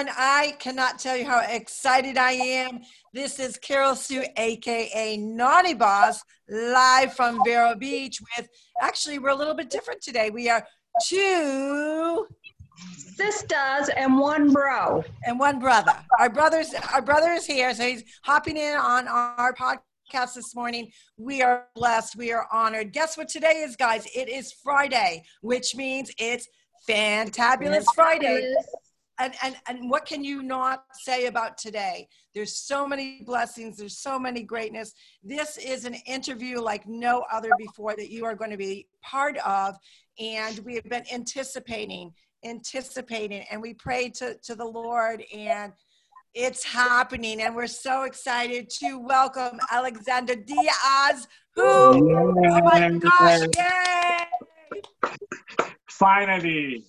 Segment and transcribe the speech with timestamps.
[0.00, 0.14] everyone.
[0.18, 2.80] I cannot tell you how excited I am.
[3.12, 8.18] This is Carol Sue, aka Naughty Boss, live from Vero Beach.
[8.36, 8.48] With
[8.80, 10.30] actually, we're a little bit different today.
[10.30, 10.66] We are
[11.06, 12.26] two
[12.96, 15.92] sisters and one bro and one brother.
[16.18, 20.90] Our brothers, our brother is here, so he's hopping in on our podcast this morning.
[21.18, 22.16] We are blessed.
[22.16, 22.92] We are honored.
[22.92, 24.06] Guess what today is, guys?
[24.14, 26.48] It is Friday, which means it's
[26.88, 28.54] Fantabulous Friday
[29.20, 32.08] and, and and what can you not say about today?
[32.34, 34.92] There's so many blessings there's so many greatness.
[35.22, 39.36] This is an interview like no other before that you are going to be part
[39.38, 39.76] of
[40.18, 42.12] and we have been anticipating
[42.44, 45.72] anticipating and we prayed to, to the lord and
[46.32, 55.10] it's happening and we're so excited to welcome alexander diaz who oh my gosh yay!
[55.88, 56.82] Finally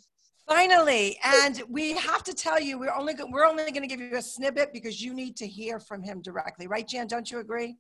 [0.54, 4.18] Finally, and we have to tell you, we're only we're only going to give you
[4.18, 7.08] a snippet because you need to hear from him directly, right, Jan?
[7.08, 7.78] Don't you agree?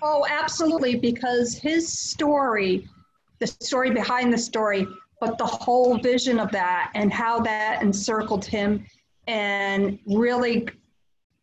[0.00, 2.86] Oh, absolutely, because his story,
[3.40, 4.86] the story behind the story,
[5.20, 8.86] but the whole vision of that and how that encircled him
[9.26, 10.68] and really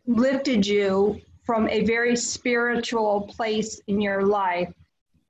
[0.07, 4.71] lifted you from a very spiritual place in your life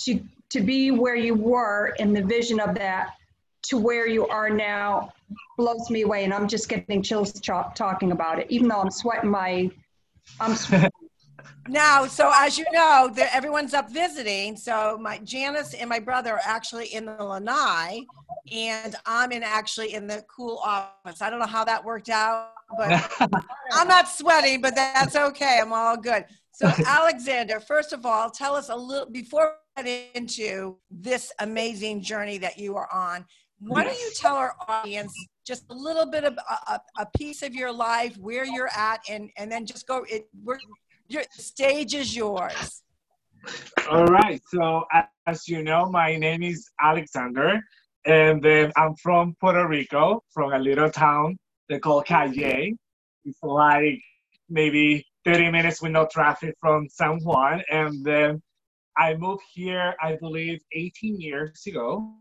[0.02, 3.16] to to be where you were in the vision of that
[3.64, 5.12] to where you are now
[5.58, 8.48] blows me away, and I'm just getting chills ch- talking about it.
[8.50, 9.70] Even though I'm sweating my,
[10.40, 10.90] I'm sweating.
[11.68, 14.56] now, so as you know, everyone's up visiting.
[14.56, 18.06] So my Janice and my brother are actually in the lanai,
[18.52, 21.22] and I'm in actually in the cool office.
[21.22, 23.12] I don't know how that worked out, but
[23.74, 25.60] I'm not sweating, but that's okay.
[25.62, 26.26] I'm all good.
[26.52, 32.02] So Alexander, first of all, tell us a little before we get into this amazing
[32.02, 33.26] journey that you are on
[33.62, 35.14] why don't you tell our audience
[35.46, 39.30] just a little bit of a, a, piece of your life, where you're at, and
[39.38, 40.04] and then just go.
[40.10, 40.58] It, we're,
[41.08, 42.82] your stage is yours.
[43.90, 44.42] All right.
[44.48, 44.86] So
[45.28, 47.60] as you know, my name is Alexander,
[48.06, 48.46] and
[48.76, 51.38] I'm from Puerto Rico, from a little town
[51.70, 52.76] they call Cayey.
[53.26, 54.02] It's like
[54.50, 58.42] maybe 30 minutes with no traffic from San Juan, and then
[58.98, 62.14] I moved here, I believe, 18 years ago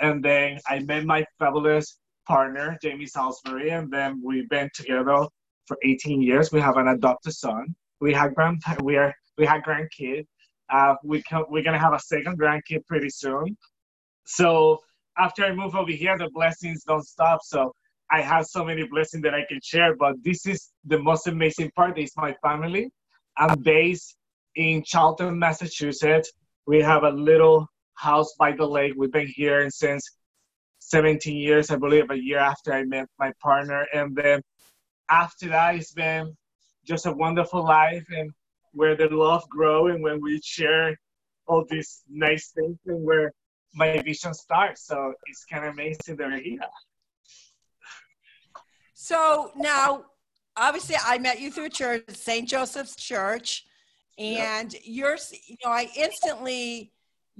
[0.00, 5.26] and then I met my fabulous partner, Jamie Salisbury, and then we've been together
[5.66, 6.52] for 18 years.
[6.52, 7.74] We have an adopted son.
[8.00, 10.26] We had grand, we are, we had grandkid.
[10.70, 13.56] Uh, we come, we're gonna have a second grandkid pretty soon.
[14.24, 14.78] So
[15.18, 17.40] after I move over here, the blessings don't stop.
[17.42, 17.72] So
[18.10, 19.96] I have so many blessings that I can share.
[19.96, 21.98] But this is the most amazing part.
[21.98, 22.90] Is my family.
[23.36, 24.16] I'm based
[24.56, 26.32] in Charlton, Massachusetts.
[26.66, 28.94] We have a little house by the lake.
[28.96, 30.08] We've been here since
[30.78, 33.86] 17 years, I believe, a year after I met my partner.
[33.94, 34.42] And then
[35.08, 36.36] after that, it's been
[36.84, 38.30] just a wonderful life and
[38.72, 40.96] where the love grow and when we share
[41.46, 43.32] all these nice things and where
[43.74, 44.86] my vision starts.
[44.86, 46.60] So it's kind of amazing that we're here.
[48.94, 50.04] So now,
[50.56, 52.48] obviously, I met you through church, St.
[52.48, 53.64] Joseph's Church,
[54.18, 54.82] and yep.
[54.84, 55.16] you're,
[55.48, 56.92] you know, I instantly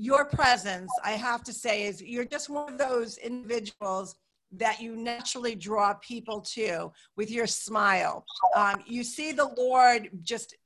[0.03, 4.17] your presence, I have to say, is you're just one of those individuals
[4.51, 8.25] that you naturally draw people to with your smile.
[8.57, 10.57] Um, you see the Lord just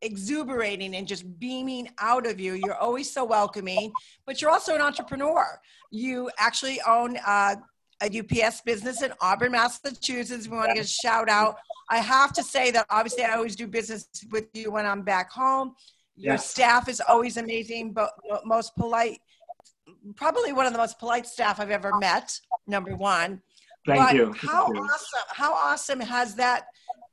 [0.00, 2.54] exuberating and just beaming out of you.
[2.54, 3.92] You're always so welcoming,
[4.24, 5.60] but you're also an entrepreneur.
[5.90, 7.56] You actually own uh,
[8.02, 10.48] a UPS business in Auburn, Massachusetts.
[10.48, 11.58] We want to get a shout out.
[11.90, 15.30] I have to say that obviously I always do business with you when I'm back
[15.30, 15.74] home.
[16.16, 16.48] Your yes.
[16.48, 18.10] staff is always amazing, but
[18.44, 19.20] most polite,
[20.16, 23.42] probably one of the most polite staff I've ever met, number one.
[23.86, 24.32] Thank but you.
[24.32, 26.66] How Thank awesome, how awesome has that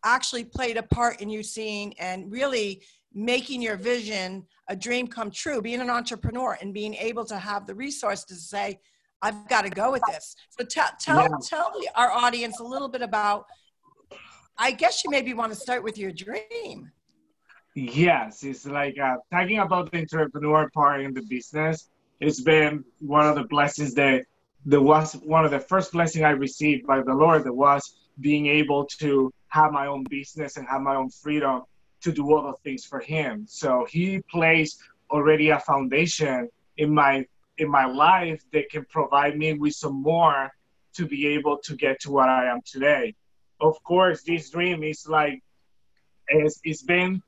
[0.06, 2.82] actually played a part in you seeing and really
[3.14, 7.68] making your vision a dream come true, being an entrepreneur and being able to have
[7.68, 8.80] the resource to say,
[9.22, 10.36] I've got to go with this.
[10.50, 11.30] So tell tell yeah.
[11.48, 13.46] tell our audience a little bit about
[14.58, 16.92] I guess you maybe want to start with your dream.
[17.76, 21.90] Yes, it's like uh, talking about the entrepreneur part in the business.
[22.20, 24.26] It's been one of the blessings that
[24.64, 27.44] there was one of the first blessings I received by the Lord.
[27.46, 31.64] That was being able to have my own business and have my own freedom
[32.02, 33.46] to do other things for Him.
[33.50, 34.80] So He placed
[35.10, 37.26] already a foundation in my
[37.58, 40.52] in my life that can provide me with some more
[40.94, 43.16] to be able to get to what I am today.
[43.60, 45.42] Of course, this dream is like
[46.28, 47.22] it's, it's been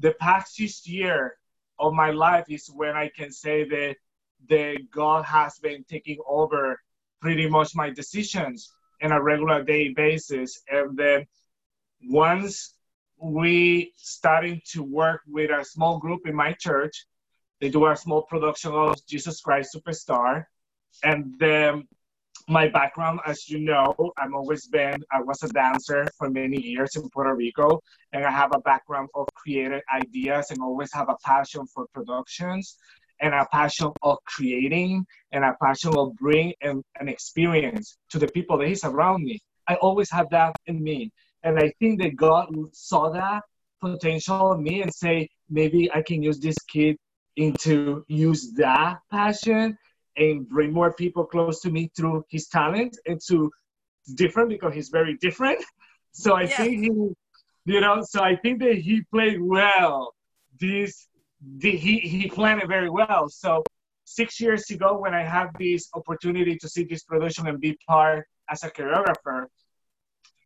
[0.00, 1.36] the past year
[1.78, 3.96] of my life is when I can say that
[4.48, 6.80] that God has been taking over
[7.20, 10.62] pretty much my decisions on a regular day basis.
[10.68, 11.26] And then
[12.02, 12.74] once
[13.18, 17.06] we started to work with a small group in my church,
[17.60, 20.46] they do a small production of Jesus Christ Superstar.
[21.02, 21.86] And then
[22.50, 26.96] my background, as you know, I've always been, I was a dancer for many years
[26.96, 27.80] in Puerto Rico,
[28.12, 32.76] and I have a background of creative ideas and always have a passion for productions
[33.20, 38.26] and a passion of creating and a passion of bringing an, an experience to the
[38.28, 39.38] people that is around me.
[39.68, 41.12] I always have that in me.
[41.44, 43.42] And I think that God saw that
[43.80, 46.96] potential in me and say, maybe I can use this kid
[47.36, 49.78] into use that passion
[50.20, 52.96] and bring more people close to me through his talent.
[53.06, 53.50] And to
[54.14, 55.62] different because he's very different.
[56.12, 56.90] So I think he,
[57.72, 60.12] you know, so I think that he played well
[60.58, 61.06] this
[61.58, 63.28] the, he, he planned it very well.
[63.28, 63.62] So
[64.04, 68.26] six years ago, when I had this opportunity to see this production and be part
[68.48, 69.46] as a choreographer,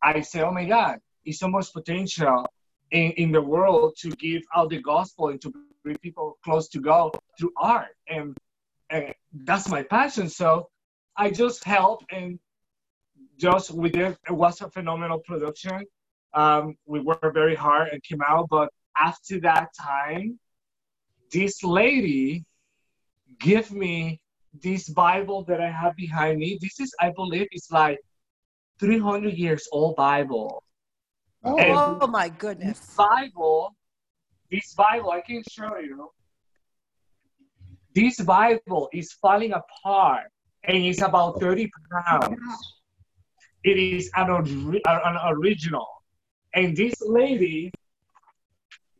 [0.03, 2.45] I said, oh my God, it's so much potential
[2.91, 5.51] in, in the world to give out the gospel and to
[5.83, 7.95] bring people close to God through art.
[8.07, 8.37] And,
[8.91, 10.29] and that's my passion.
[10.29, 10.69] So
[11.17, 12.39] I just helped and
[13.37, 15.83] just we did, it was a phenomenal production.
[16.33, 20.39] Um, we worked very hard and came out, but after that time,
[21.31, 22.45] this lady
[23.39, 24.21] give me
[24.61, 26.57] this Bible that I have behind me.
[26.61, 27.99] This is, I believe, it's like
[28.79, 30.63] 300 years old Bible.
[31.43, 32.79] Oh, oh my goodness.
[32.79, 33.75] This Bible,
[34.51, 36.09] this Bible, I can show you.
[37.95, 40.29] This Bible is falling apart
[40.65, 42.37] and it's about 30 pounds.
[43.63, 44.29] It is an,
[44.85, 45.87] an original.
[46.53, 47.71] And this lady,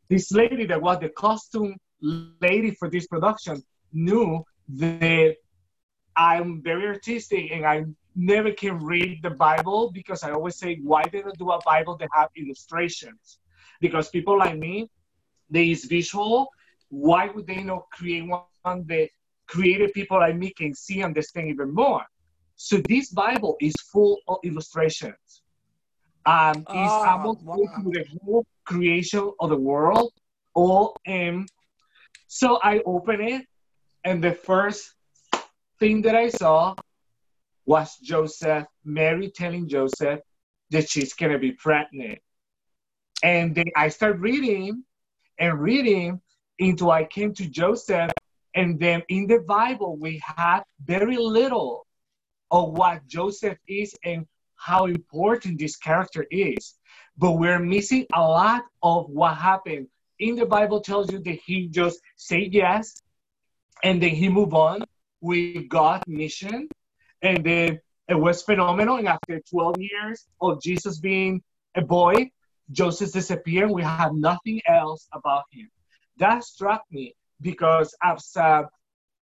[0.09, 3.61] this lady that was the costume lady for this production
[3.91, 5.35] knew that
[6.15, 7.83] I'm very artistic and I
[8.15, 11.97] never can read the Bible because I always say, why did I do a Bible
[11.97, 13.39] that have illustrations?
[13.81, 14.89] Because people like me,
[15.49, 16.47] they is visual.
[16.87, 18.43] Why would they not create one
[18.87, 19.09] that
[19.47, 22.03] creative people like me can see and understand even more?
[22.55, 25.41] So this Bible is full of illustrations.
[26.25, 27.55] Um, oh, it's almost wow.
[27.85, 30.11] the whole creation of the world,
[30.55, 31.45] all in
[32.27, 33.45] so I open it,
[34.03, 34.93] and the first
[35.79, 36.75] thing that I saw
[37.65, 40.19] was Joseph, Mary telling Joseph
[40.71, 42.19] that she's gonna be pregnant.
[43.23, 44.83] And then I start reading
[45.39, 46.19] and reading
[46.59, 48.11] until I came to Joseph.
[48.55, 51.85] And then in the Bible, we have very little
[52.51, 54.25] of what Joseph is and
[54.55, 56.75] how important this character is.
[57.17, 59.87] But we're missing a lot of what happened
[60.19, 63.01] in the Bible tells you that he just said yes
[63.83, 64.83] and then he moved on
[65.21, 66.69] with God's mission.
[67.21, 68.97] And then it was phenomenal.
[68.97, 71.41] And after 12 years of Jesus being
[71.75, 72.31] a boy,
[72.71, 73.71] Joseph disappeared.
[73.71, 75.69] We have nothing else about him.
[76.17, 78.63] That struck me because as uh,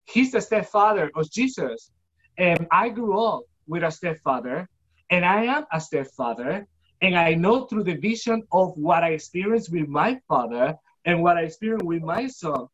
[0.04, 1.90] he's the stepfather of Jesus.
[2.38, 4.68] And I grew up with a stepfather,
[5.10, 6.66] and I am a stepfather.
[7.02, 10.74] And I know through the vision of what I experienced with my father
[11.06, 12.66] and what I experienced with my son,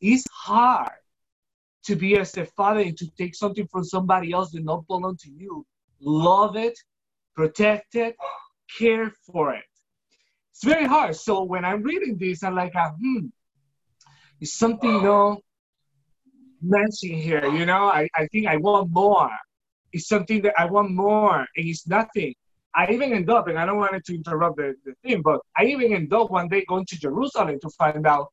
[0.00, 0.92] it's hard
[1.84, 5.30] to be a stepfather and to take something from somebody else that not belong to
[5.30, 5.66] you.
[6.00, 6.78] Love it,
[7.34, 8.16] protect it,
[8.78, 9.64] care for it.
[10.52, 11.16] It's very hard.
[11.16, 13.26] So when I'm reading this, I'm like, hmm,
[14.40, 15.40] it's something no
[16.60, 17.46] matching here.
[17.46, 19.30] You know, I, I think I want more.
[19.92, 22.34] It's something that I want more, and it's nothing.
[22.74, 25.66] I even end up, and I don't want to interrupt the, the thing, but I
[25.66, 28.32] even end up one day going to Jerusalem to find out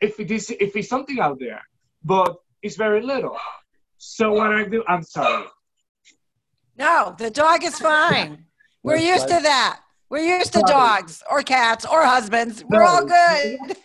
[0.00, 1.62] if it is if it's something out there.
[2.04, 3.36] But it's very little.
[3.98, 5.46] So what I do, I'm sorry.
[6.76, 8.46] No, the dog is fine.
[8.82, 9.80] We're used to that.
[10.08, 12.64] We're used to dogs or cats or husbands.
[12.68, 13.76] We're all good.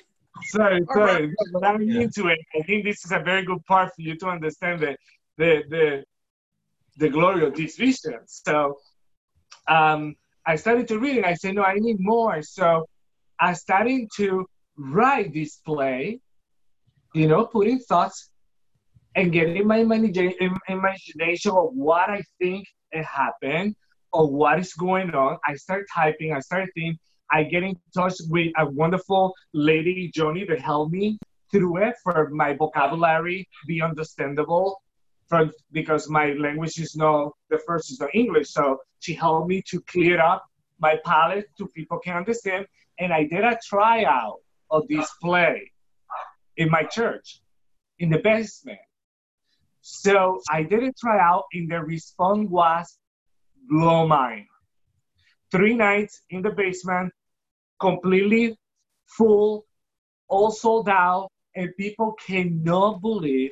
[0.47, 1.33] Sorry, sorry.
[1.51, 2.39] But I'm into it.
[2.55, 4.97] I think this is a very good part for you to understand the
[5.37, 6.03] the the,
[6.97, 8.19] the glory of this vision.
[8.25, 8.77] So
[9.67, 12.41] um, I started to read and I said, no, I need more.
[12.41, 12.87] So
[13.39, 14.45] I started to
[14.77, 16.19] write this play,
[17.13, 18.29] you know, putting thoughts
[19.15, 23.75] and getting my imagination of what I think it happened
[24.13, 25.37] or what is going on.
[25.45, 26.97] I start typing, I start thinking,
[27.31, 31.17] I get in touch with a wonderful lady, Joni, that helped me
[31.51, 34.81] through it for my vocabulary be understandable
[35.72, 38.50] because my language is no the first is not English.
[38.50, 40.46] So she helped me to clear up
[40.79, 42.65] my palette to people can understand.
[43.00, 44.39] And I did a tryout
[44.72, 45.72] of this play
[46.55, 47.41] in my church
[48.00, 48.79] in the basement.
[49.81, 52.98] So I did a tryout and the response was
[53.69, 54.46] blow mind.
[55.51, 57.13] three nights in the basement,
[57.79, 58.57] completely
[59.07, 59.65] full,
[60.27, 63.51] all sold out, and people cannot believe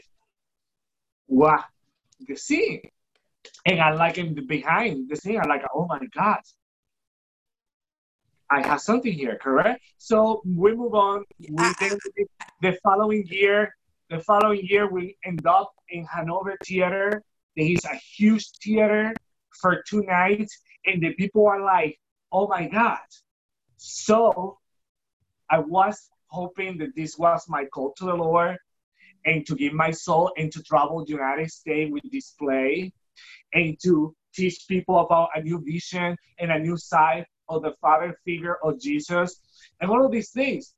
[1.27, 1.63] what
[2.27, 2.81] the scene.
[3.65, 6.39] And I like in the behind the scene, I like, oh my God,
[8.49, 9.81] I have something here, correct?
[9.97, 11.25] So we move on.
[11.39, 11.97] We uh, then,
[12.61, 13.75] the following year,
[14.09, 17.23] the following year we end up in Hanover Theater.
[17.55, 19.13] There is a huge theater
[19.61, 21.99] for two nights, and the people are like,
[22.31, 22.99] "Oh my God!"
[23.77, 24.57] So
[25.49, 28.57] I was hoping that this was my call to the Lord,
[29.25, 32.91] and to give my soul and to travel the United States with this play,
[33.53, 38.19] and to teach people about a new vision and a new side of the father
[38.25, 39.39] figure of Jesus
[39.79, 40.73] and all of these things.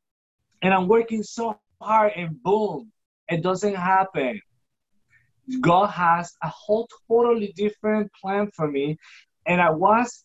[0.62, 2.92] And I'm working so hard and boom,
[3.30, 4.42] it doesn't happen.
[5.62, 8.98] God has a whole totally different plan for me.
[9.46, 10.24] And I was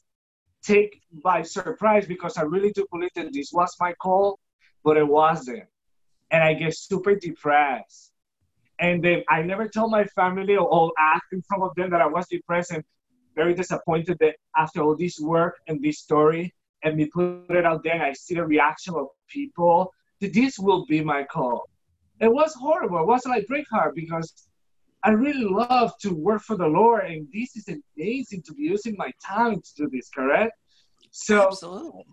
[0.62, 4.38] taken by surprise because I really do believe that this was my call,
[4.84, 5.64] but it wasn't.
[6.30, 8.12] And I get super depressed.
[8.78, 12.06] And then I never told my family or, asked in front of them that I
[12.06, 12.72] was depressed.
[12.72, 12.82] And
[13.34, 17.82] very disappointed that after all this work and this story, and we put it out
[17.84, 21.68] there, and I see the reaction of people that this will be my call.
[22.20, 23.00] It was horrible.
[23.00, 24.32] It was like break heart because
[25.04, 28.94] I really love to work for the Lord, and this is amazing to be using
[28.96, 30.08] my time to do this.
[30.08, 30.52] Correct?
[31.10, 32.04] So Absolutely.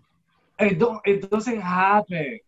[0.58, 2.38] it don't it doesn't happen.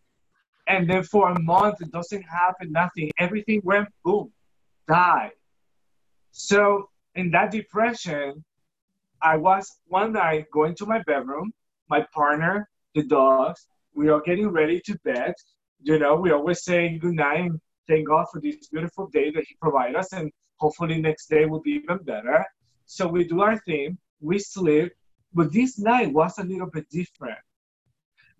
[0.66, 3.10] And then for a month it doesn't happen, nothing.
[3.18, 4.32] Everything went boom,
[4.88, 5.32] died.
[6.32, 8.44] So in that depression,
[9.20, 11.52] I was one night going to my bedroom,
[11.88, 15.34] my partner, the dogs, we are getting ready to bed.
[15.82, 17.60] You know, we always say good night and
[17.92, 21.60] thank God for this beautiful day that He provided us, and hopefully next day will
[21.60, 22.44] be even better.
[22.86, 24.92] So we do our thing, we sleep,
[25.34, 27.38] but this night was a little bit different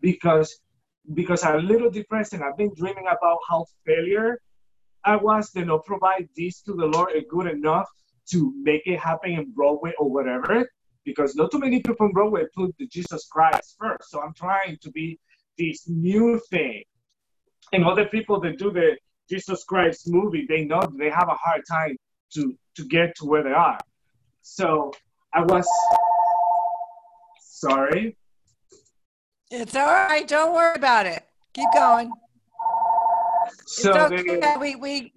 [0.00, 0.48] because
[1.14, 4.38] because I'm a little depressed and I've been dreaming about how failure
[5.04, 7.88] I was to know provide this to the Lord good enough
[8.30, 10.54] to make it happen in Broadway or whatever,
[11.04, 14.10] because not too many people in Broadway put the Jesus Christ first.
[14.10, 15.18] So I'm trying to be
[15.58, 16.84] this new thing.
[17.72, 18.96] And other people that do the
[19.28, 21.96] Jesus Christ movie, they know they have a hard time
[22.34, 23.78] to to get to where they are.
[24.42, 24.92] So
[25.34, 25.68] I was
[27.40, 28.16] sorry.
[29.50, 30.26] It's all right.
[30.26, 31.24] Don't worry about it.
[31.52, 32.10] Keep going.
[33.66, 34.40] So it's okay.
[34.40, 35.12] they, we we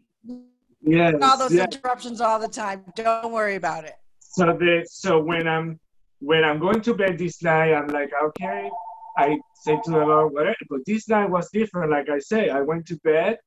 [0.81, 1.65] yes, all those yes.
[1.73, 2.83] interruptions all the time.
[2.95, 3.95] Don't worry about it.
[4.19, 5.79] so the so when I'm
[6.19, 8.69] when I'm going to bed this night, I'm like, okay.
[9.17, 10.55] I say to the Lord, whatever.
[10.69, 11.91] But this night was different.
[11.91, 13.37] Like I say, I went to bed.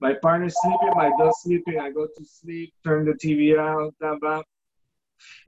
[0.00, 1.78] My partner's sleeping, my dog's sleeping.
[1.78, 4.42] I go to sleep, turn the TV out, blah blah.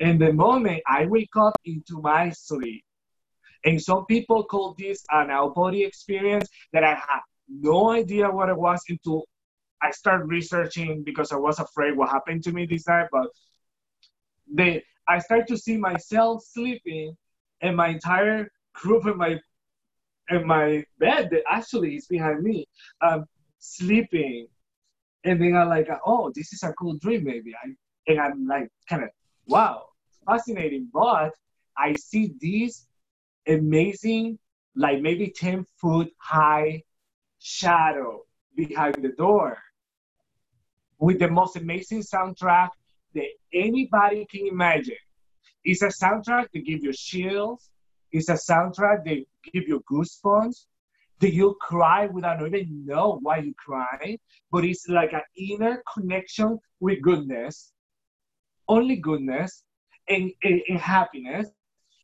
[0.01, 2.85] And the moment I wake up into my sleep,
[3.65, 8.49] and some people call this an out body experience that I had no idea what
[8.49, 9.25] it was until
[9.83, 13.09] I started researching because I was afraid what happened to me this night.
[13.11, 13.29] But
[14.53, 17.17] they, I start to see myself sleeping,
[17.63, 19.39] and my entire group in my
[20.29, 22.67] in my bed that actually is behind me,
[23.01, 23.25] um,
[23.63, 24.49] sleeping,
[25.25, 27.55] and then I'm like, oh, this is a cool dream, maybe.
[27.55, 27.69] I
[28.09, 29.11] and I'm like, kind of,
[29.47, 29.85] wow,
[30.27, 30.89] fascinating.
[30.93, 31.31] But
[31.79, 32.89] I see these
[33.47, 34.39] amazing,
[34.75, 36.83] like maybe ten foot high
[37.39, 38.23] shadow
[38.57, 39.57] behind the door
[40.99, 42.71] with the most amazing soundtrack
[43.15, 44.97] that anybody can imagine.
[45.65, 47.71] It's a soundtrack that gives you chills.
[48.11, 50.67] It's a soundtrack that gives you goosebumps.
[51.23, 54.19] That you cry without even know why you cry,
[54.51, 57.73] but it's like an inner connection with goodness,
[58.67, 59.63] only goodness
[60.09, 61.49] and, and, and happiness.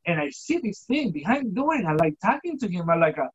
[0.07, 2.89] And I see this thing behind and I like talking to him.
[2.89, 3.29] I like, a,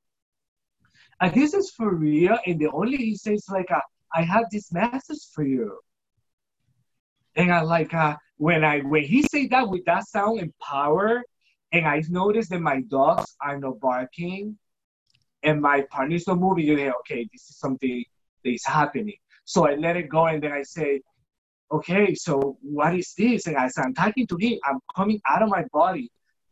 [1.20, 2.38] I guess it's for real.
[2.48, 3.82] And the only he says like, a,
[4.16, 5.80] I have this message for you.
[7.36, 11.24] And I like uh, when I when he say that with that sound and power,
[11.72, 14.58] and I noticed that my dogs are not barking,
[15.44, 16.66] and my partner's not moving.
[16.66, 18.04] You say, okay, this is something
[18.44, 19.18] that is happening.
[19.46, 21.02] So I let it go, and then I say,
[21.72, 23.48] okay, so what is this?
[23.48, 26.12] And as I'm talking to him, I'm coming out of my body,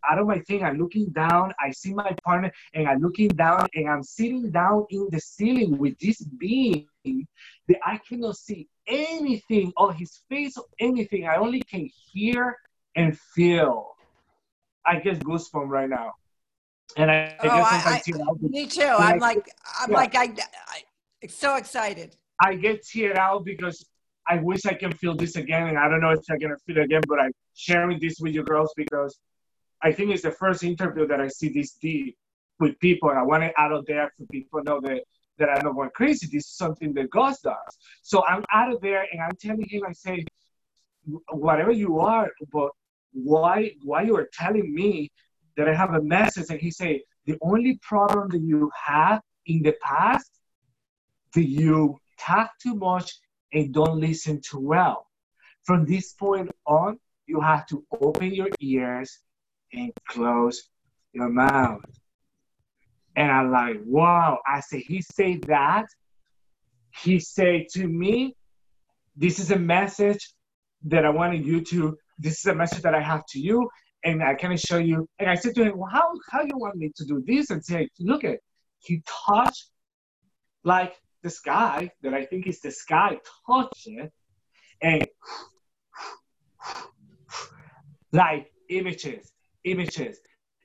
[0.10, 0.64] out of my thing.
[0.64, 1.54] I'm looking down.
[1.60, 5.78] I see my partner, and I'm looking down, and I'm sitting down in the ceiling
[5.78, 6.88] with this being
[7.68, 11.28] that I cannot see anything on his face or anything.
[11.28, 12.58] I only can hear
[12.96, 13.96] and feel.
[14.86, 16.14] I get goosebumps right now.
[16.98, 18.82] And I, I Oh, I- sometimes I- Me too.
[18.82, 19.96] I'm I- like I'm yeah.
[19.98, 20.34] like I,
[20.68, 22.16] I so excited.
[22.44, 23.86] I get teared out because
[24.28, 26.78] I wish I can feel this again, and I don't know if I'm gonna feel
[26.78, 27.02] it again.
[27.08, 29.18] But I'm sharing this with you girls because
[29.82, 32.18] I think it's the first interview that I see this deep
[32.60, 35.02] with people, and I want it out of there for people to know that
[35.38, 36.28] that I'm not going crazy.
[36.28, 37.78] This is something that God does.
[38.04, 40.24] So I'm out of there, and I'm telling him, I say,
[41.30, 42.70] whatever you are, but
[43.14, 45.10] why why you are telling me
[45.58, 46.50] that I have a message?
[46.50, 50.32] And he say, the only problem that you have in the past,
[51.34, 53.14] that you talk too much
[53.54, 55.08] and don't listen too well.
[55.64, 59.20] From this point on, you have to open your ears
[59.74, 60.70] and close
[61.14, 61.82] your mouth.
[63.16, 64.40] And I'm like, wow.
[64.48, 65.86] I said, he said that.
[67.04, 68.36] He said to me,
[69.16, 70.34] this is a message
[70.86, 73.70] that I wanted you to, this is a message that I have to you.
[74.04, 75.08] And I can show you.
[75.20, 77.50] And I said to him, well, how, how you want me to do this?
[77.52, 78.40] And say, look at,
[78.80, 79.68] he touched
[80.64, 84.12] like the sky that I think is the sky, touch it.
[84.82, 85.06] And
[88.12, 89.32] like images,
[89.64, 90.20] images,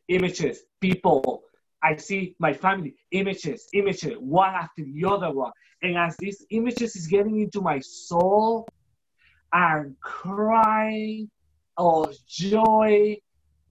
[0.08, 1.42] images, people.
[1.82, 5.52] I see my family, images, images, one after the other one.
[5.82, 8.66] And as these images is getting into my soul,
[9.52, 11.30] I'm crying
[11.76, 13.18] of joy.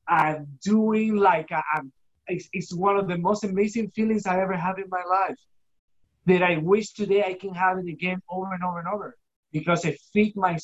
[0.08, 1.92] I'm doing like I'm.
[2.28, 5.38] It's, it's one of the most amazing feelings I ever have in my life.
[6.26, 9.16] That I wish today I can have it again over and over and over
[9.52, 10.58] because it feed my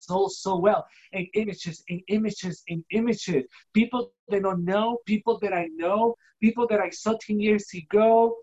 [0.00, 5.52] soul so well and images and images and images people that don't know people that
[5.52, 8.36] i know people that i saw 10 years ago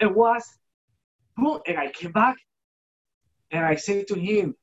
[0.00, 0.44] it was
[1.36, 2.36] boom and i came back
[3.50, 4.54] and i said to him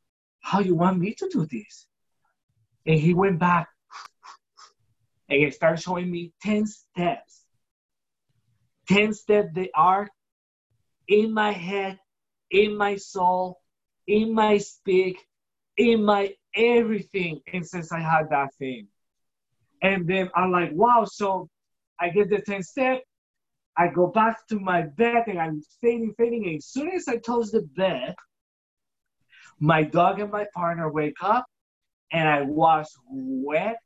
[0.41, 1.88] how you want me to do this
[2.86, 3.67] and he went back
[5.29, 7.46] and he started showing me 10 steps
[8.88, 10.08] 10 steps they are
[11.08, 12.00] in my head
[12.51, 13.60] in my soul
[14.08, 15.25] in my speak
[15.77, 18.88] in my everything and since I had that thing.
[19.82, 21.50] And then I'm like, wow, so
[22.00, 23.03] I get the 10 step,
[23.77, 26.45] I go back to my bed and I'm fading, fading.
[26.45, 28.15] And as soon as I close the bed,
[29.60, 31.45] my dog and my partner wake up
[32.12, 33.78] and I was wet,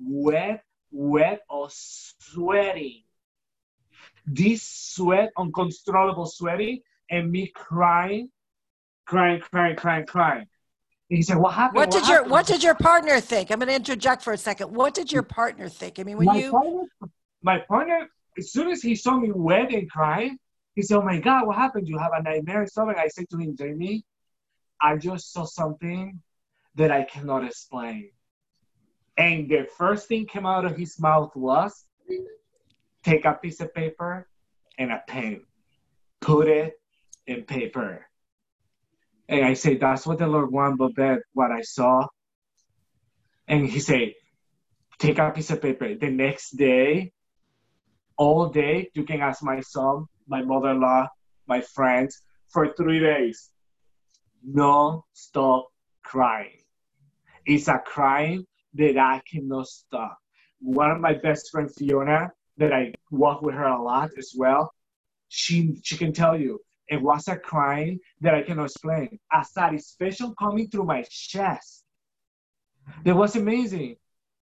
[0.00, 3.02] wet, wet or sweating.
[4.26, 8.30] This sweat, uncontrollable sweating, and me crying,
[9.04, 10.46] crying, crying, crying, crying
[11.16, 13.50] he said, "What happened?" What did what your What did your partner think?
[13.50, 14.72] I'm going to interject for a second.
[14.74, 15.98] What did your partner think?
[15.98, 16.82] I mean, when my you partner,
[17.42, 20.38] my partner, as soon as he saw me wet and crying,
[20.74, 21.88] he said, "Oh my God, what happened?
[21.88, 24.04] You have a nightmare or something?" I said to him, "Jamie,
[24.80, 26.20] I just saw something
[26.76, 28.10] that I cannot explain."
[29.16, 31.84] And the first thing came out of his mouth was,
[33.04, 34.28] "Take a piece of paper
[34.78, 35.44] and a pen,
[36.20, 36.80] put it
[37.26, 38.06] in paper."
[39.28, 42.06] And I say, that's what the Lord want, but what I saw.
[43.48, 44.16] And he say,
[44.98, 45.94] take a piece of paper.
[45.94, 47.12] The next day,
[48.16, 51.08] all day, you can ask my son, my mother-in-law,
[51.46, 53.50] my friends, for three days.
[54.44, 55.68] No stop
[56.02, 56.60] crying.
[57.46, 60.18] It's a crying that I cannot stop.
[60.60, 64.72] One of my best friends, Fiona, that I walk with her a lot as well,
[65.28, 69.18] she she can tell you it was a crying that I cannot explain.
[69.32, 71.84] A satisfaction coming through my chest.
[73.04, 73.96] That was amazing.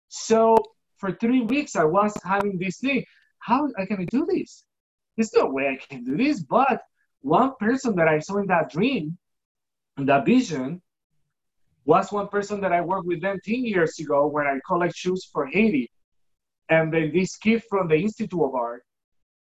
[0.07, 0.57] So
[0.97, 3.05] for three weeks, I was having this thing.
[3.39, 4.65] How I can I do this?
[5.15, 6.41] There's no way I can do this.
[6.41, 6.81] But
[7.21, 9.17] one person that I saw in that dream,
[9.97, 10.81] in that vision,
[11.89, 15.27] was one person that I worked with them 10 years ago when I collect shoes
[15.33, 15.89] for Haiti.
[16.69, 18.83] And then this kid from the Institute of Art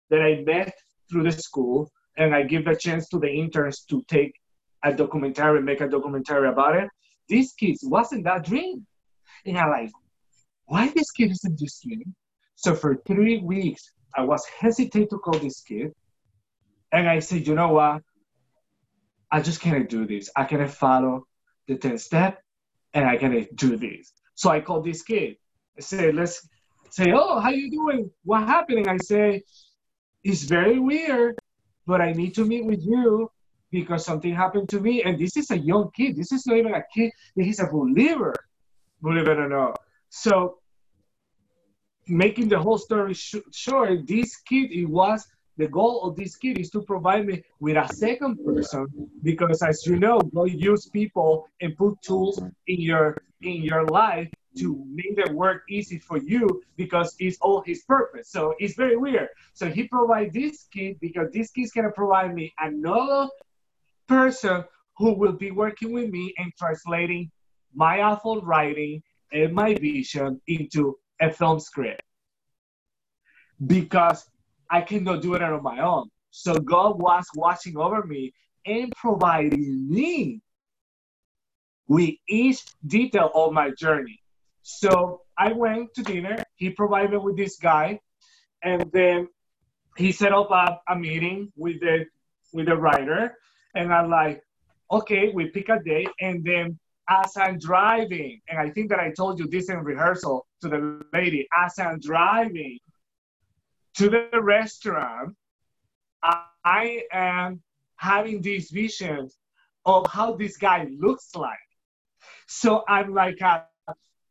[0.10, 0.73] that I met
[1.10, 4.31] through the school, and I give the chance to the interns to take
[4.81, 6.89] a documentary, make a documentary about it.
[7.27, 8.88] This kid wasn't that dream.
[9.45, 9.91] And I'm like,
[10.67, 12.15] why this kid isn't this dream?
[12.55, 15.91] So for three weeks, I was hesitant to call this kid.
[16.93, 18.03] And I said, you know what?
[19.29, 20.29] I just can't do this.
[20.33, 21.27] I cannot follow
[21.67, 22.41] the 10 step
[22.93, 24.13] and I can do this.
[24.36, 25.38] So I called this kid.
[25.77, 26.47] I said, let's
[26.89, 28.12] say, oh, how you doing?
[28.23, 28.88] What happening?
[28.88, 29.43] I say,
[30.23, 31.38] it's very weird
[31.88, 33.32] but I need to meet with you
[33.71, 35.03] because something happened to me.
[35.03, 36.17] And this is a young kid.
[36.17, 37.12] This is not even a kid.
[37.36, 38.36] He's a believer,
[39.01, 39.80] believe it or not.
[40.10, 40.60] So,
[42.08, 45.25] making the whole story sh- short, this kid, it was
[45.57, 48.87] the goal of this kid is to provide me with a second person
[49.23, 54.29] because, as you know, God use people and put tools in your in your life
[54.57, 58.29] to make the work easy for you because it's all his purpose.
[58.29, 59.29] So it's very weird.
[59.53, 63.29] So he provides this kid because this kid's gonna provide me another
[64.07, 64.63] person
[64.97, 67.31] who will be working with me and translating
[67.75, 72.01] my awful writing and my vision into a film script
[73.65, 74.25] because
[74.69, 76.10] I cannot do it on my own.
[76.32, 78.34] So God was watching over me
[78.65, 80.41] and providing me
[81.88, 84.19] with each detail of my journey.
[84.62, 86.43] So I went to dinner.
[86.56, 87.99] He provided me with this guy,
[88.63, 89.30] and then
[89.95, 92.06] he set up a, a meeting with the
[92.53, 93.38] with the writer.
[93.75, 94.41] And I'm like,
[94.91, 96.77] okay, we pick a day, and then
[97.10, 101.01] as I'm driving, and I think that I told you this in rehearsal to the
[101.13, 102.80] lady, as I'm driving
[103.97, 105.36] to the restaurant,
[106.63, 107.62] I am
[107.95, 109.38] having these visions
[109.86, 111.57] of how this guy looks like.
[112.47, 113.62] So I'm like, uh,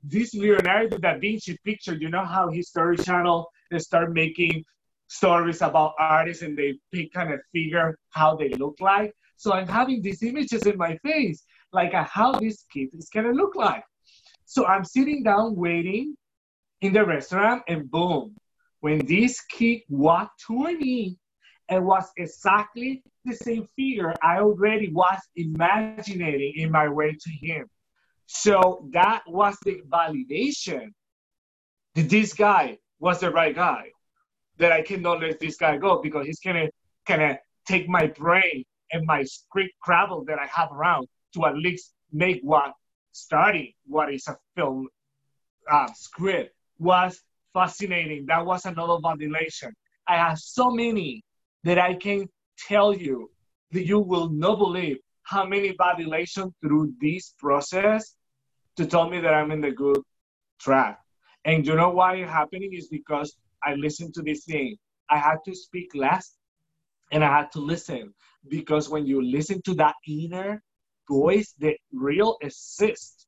[0.02, 4.64] this Leonardo da Vinci picture, you know how History Channel they start making
[5.08, 9.12] stories about artists and they pick kind of figure how they look like.
[9.36, 13.32] So I'm having these images in my face, like uh, how this kid is gonna
[13.32, 13.82] look like.
[14.44, 16.16] So I'm sitting down waiting
[16.80, 18.36] in the restaurant, and boom,
[18.80, 21.18] when this kid walked toward me,
[21.68, 27.66] it was exactly the same figure I already was imagining in my way to him.
[28.26, 30.92] So that was the validation
[31.94, 33.90] that this guy was the right guy.
[34.58, 36.68] That I cannot let this guy go because he's gonna
[37.06, 41.92] gonna take my brain and my script travel that I have around to at least
[42.12, 42.72] make what
[43.12, 44.88] starting what is a film
[45.70, 47.20] uh, script was
[47.56, 48.26] fascinating.
[48.26, 49.70] That was another validation.
[50.06, 51.24] I have so many
[51.64, 52.28] that I can
[52.68, 53.30] tell you
[53.72, 58.14] that you will not believe how many validation through this process
[58.76, 60.00] to tell me that I'm in the good
[60.60, 61.00] track.
[61.46, 64.76] And you know why it's happening is because I listened to this thing.
[65.08, 66.34] I had to speak less
[67.10, 68.12] and I had to listen
[68.48, 70.62] because when you listen to that inner
[71.08, 73.25] voice that real exists,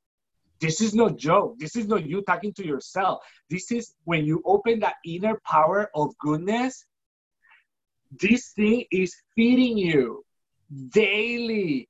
[0.61, 1.59] this is no joke.
[1.59, 3.23] This is not you talking to yourself.
[3.49, 6.85] This is when you open that inner power of goodness
[8.11, 10.25] this thing is feeding you
[10.91, 11.89] daily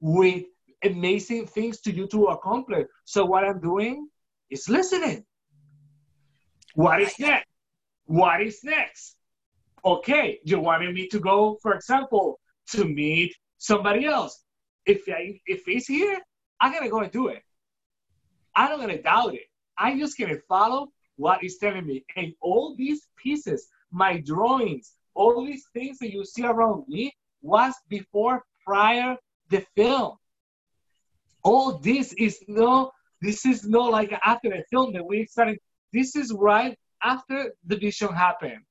[0.00, 0.44] with
[0.82, 2.86] amazing things to you to accomplish.
[3.04, 4.08] So what I'm doing
[4.50, 5.24] is listening.
[6.74, 7.46] What is next?
[8.06, 9.16] What is next?
[9.84, 14.42] Okay, you wanted me to go, for example, to meet somebody else.
[14.86, 16.18] If I, if he's here,
[16.60, 17.42] I'm gonna go and do it.
[18.58, 19.46] I'm not gonna doubt it.
[19.78, 22.04] I'm just gonna follow what he's telling me.
[22.16, 27.72] And all these pieces, my drawings, all these things that you see around me was
[27.88, 29.16] before prior
[29.50, 30.16] the film.
[31.44, 32.90] All this is no,
[33.22, 35.58] this is not like after the film that we started.
[35.92, 38.62] This is right after the vision happened.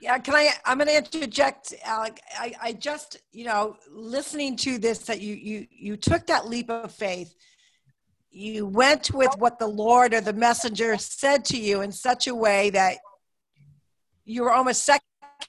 [0.00, 0.50] Yeah, can I?
[0.64, 2.20] I'm going to interject, Alec.
[2.38, 6.70] I, I just, you know, listening to this, that you you you took that leap
[6.70, 7.34] of faith.
[8.36, 12.34] You went with what the Lord or the messenger said to you in such a
[12.34, 12.96] way that
[14.24, 15.04] you were almost second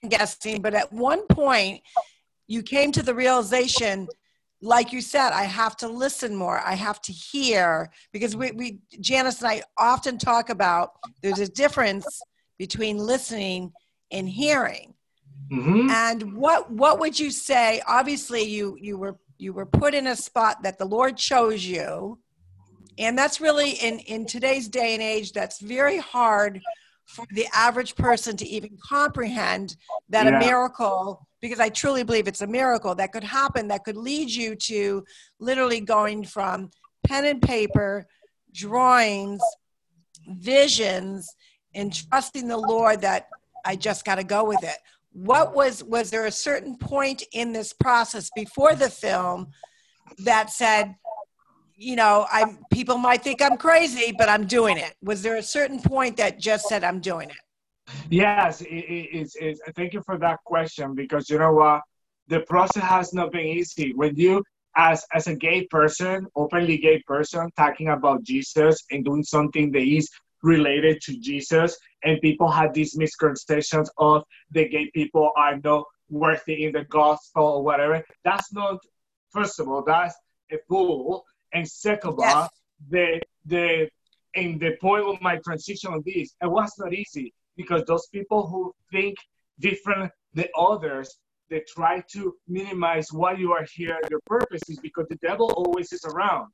[0.08, 1.82] guessing, but at one point
[2.48, 4.08] you came to the realization,
[4.62, 6.60] like you said, I have to listen more.
[6.60, 10.92] I have to hear because we, we Janice and I often talk about
[11.24, 12.22] there's a difference
[12.60, 13.74] between listening
[14.12, 14.94] and hearing.
[15.52, 15.90] Mm-hmm.
[15.90, 17.82] And what what would you say?
[17.88, 22.20] Obviously, you you were you were put in a spot that the Lord chose you,
[22.98, 26.62] and that's really in in today's day and age that's very hard
[27.06, 29.76] for the average person to even comprehend
[30.10, 30.38] that yeah.
[30.38, 34.30] a miracle because I truly believe it's a miracle that could happen that could lead
[34.30, 35.04] you to
[35.40, 36.72] literally going from
[37.06, 38.08] pen and paper,
[38.52, 39.42] drawings,
[40.28, 41.36] visions,
[41.76, 43.28] and trusting the Lord that
[43.64, 44.78] I just got to go with it.
[45.12, 49.48] What was was there a certain point in this process before the film
[50.20, 50.96] that said,
[51.78, 54.96] you know, I people might think I'm crazy, but I'm doing it.
[55.04, 57.36] Was there a certain point that just said I'm doing it?
[58.10, 61.82] Yes, it, it, thank you for that question because you know what,
[62.28, 63.94] the process has not been easy.
[63.94, 64.44] When you,
[64.76, 69.84] as as a gay person, openly gay person, talking about Jesus and doing something that
[69.84, 70.10] is
[70.44, 76.66] related to Jesus, and people have these misconceptions of the gay people are not worthy
[76.66, 78.04] in the gospel or whatever.
[78.24, 78.80] That's not.
[79.32, 80.16] First of all, that's
[80.52, 82.36] a fool and second yes.
[82.36, 82.48] Uh,
[82.90, 83.90] the the
[84.36, 88.46] in the point of my transition on this, it was not easy because those people
[88.48, 89.16] who think
[89.60, 91.18] different than others,
[91.50, 95.94] they try to minimize why you are here, your purpose is because the devil always
[95.94, 96.50] is around.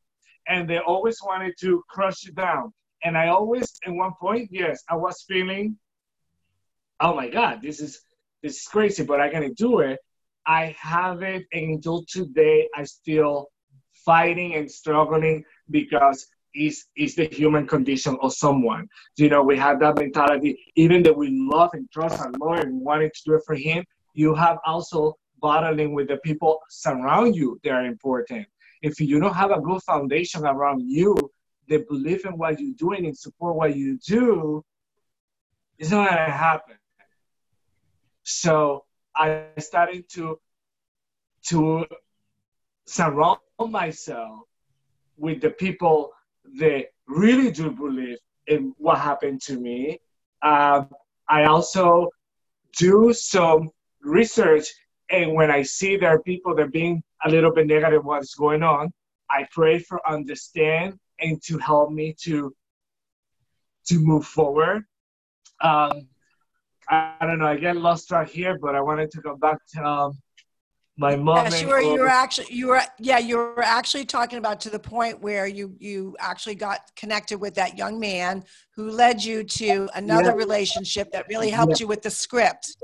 [0.48, 2.72] And they always wanted to crush you down.
[3.04, 5.78] And I always, at one point, yes, I was feeling,
[7.00, 8.02] oh my God, this is
[8.44, 10.00] this is crazy, but I'm gonna do it.
[10.46, 13.51] I have it, and until today, I still
[14.06, 18.88] fighting and struggling because is is the human condition of someone.
[19.18, 22.82] You know, we have that mentality, even though we love and trust our Lord and
[22.82, 27.60] wanted to do it for Him, you have also battling with the people surround you
[27.64, 28.48] that are important.
[28.82, 31.16] If you don't have a good foundation around you,
[31.70, 34.64] they believe in what you're doing and support what you do,
[35.78, 36.76] it's not gonna happen.
[38.24, 38.86] So
[39.16, 40.40] I started to
[41.48, 41.86] to
[42.86, 44.40] surround myself
[45.18, 46.12] with the people
[46.60, 50.00] that really do believe in what happened to me.
[50.42, 50.90] Um,
[51.30, 52.10] I also
[52.78, 53.70] do some
[54.02, 54.68] research,
[55.10, 58.36] and when I see there are people that are being a little bit negative what's
[58.36, 58.92] going on,
[59.30, 62.54] I pray for understand and to help me to
[63.88, 64.84] to move forward.
[65.62, 66.08] Um,
[66.90, 67.48] I, I, don't know.
[67.48, 70.18] I get lost right here, but I wanted to go back to um,
[71.02, 71.46] my mom.
[71.46, 74.70] Yes, you were, you were actually you were yeah you were actually talking about to
[74.70, 79.44] the point where you you actually got connected with that young man who led you
[79.44, 80.44] to another yeah.
[80.46, 81.84] relationship that really helped yeah.
[81.84, 82.78] you with the script.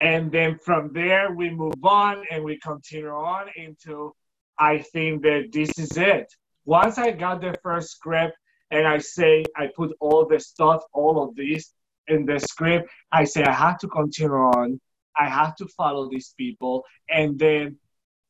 [0.00, 4.14] And then from there we move on and we continue on into
[4.58, 6.26] I think that this is it.
[6.64, 8.36] Once I got the first script
[8.70, 11.74] and I say I put all the stuff, all of this
[12.08, 14.80] in the script, I say I have to continue on
[15.18, 16.84] I have to follow these people.
[17.08, 17.78] And then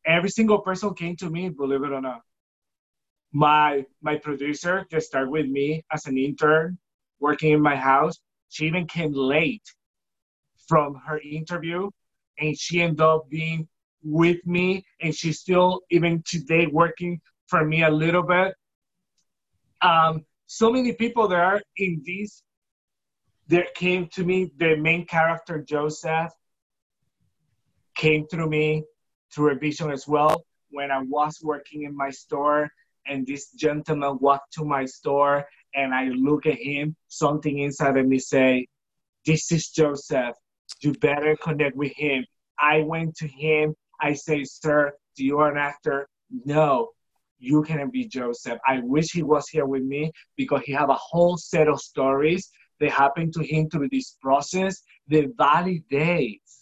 [0.06, 2.22] every single person came to me, believe it or not.
[3.32, 6.78] My my producer just started with me as an intern
[7.20, 8.18] working in my house.
[8.48, 9.62] She even came late
[10.66, 11.90] from her interview
[12.38, 13.68] and she ended up being
[14.02, 18.54] with me and she's still even today working for me a little bit.
[19.82, 22.42] Um, so many people that are in this
[23.48, 26.32] that came to me, the main character Joseph,
[28.00, 28.82] came through me
[29.30, 32.70] through a vision as well when I was working in my store
[33.06, 38.06] and this gentleman walked to my store and I look at him, something inside of
[38.06, 38.66] me say,
[39.26, 40.34] this is Joseph.
[40.80, 42.24] You better connect with him.
[42.58, 43.74] I went to him.
[44.00, 46.08] I say, sir, do you are an actor?
[46.46, 46.88] No,
[47.38, 48.58] you can be Joseph.
[48.66, 52.50] I wish he was here with me because he have a whole set of stories
[52.80, 56.59] that happened to him through this process that validates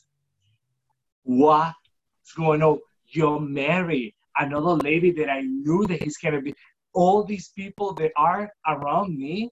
[1.28, 2.80] what's going on?
[3.08, 4.14] You're married.
[4.36, 6.54] Another lady that I knew that he's gonna be.
[6.94, 9.50] All these people that are around me,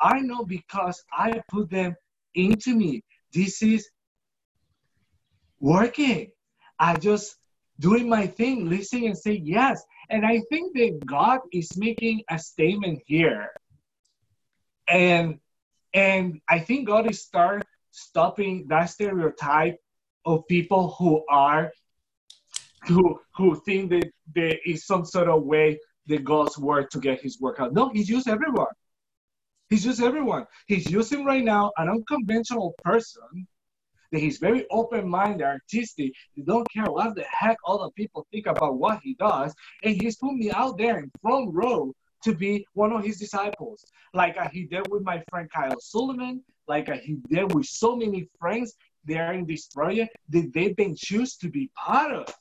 [0.00, 1.96] I know because I put them
[2.34, 3.02] into me.
[3.34, 3.90] This is
[5.58, 6.30] working.
[6.78, 7.36] I just
[7.80, 9.82] doing my thing, listening and say yes.
[10.10, 13.50] And I think that God is making a statement here.
[14.88, 15.40] And
[15.92, 19.76] and I think God is start stopping that stereotype
[20.24, 21.72] of people who are
[22.86, 27.20] who who think that there is some sort of way that God's work to get
[27.20, 27.72] his work out.
[27.72, 28.74] No, he's used everyone.
[29.68, 30.46] He's used everyone.
[30.66, 33.46] He's using right now an unconventional person
[34.10, 36.12] that he's very open-minded, artistic.
[36.34, 39.54] He don't care what the heck other people think about what he does.
[39.84, 43.84] And he's put me out there in front row to be one of his disciples.
[44.12, 47.94] Like uh, he did with my friend Kyle Sullivan, like uh, he did with so
[47.94, 48.74] many friends
[49.04, 52.34] they are in this project that they've been choose to be part of.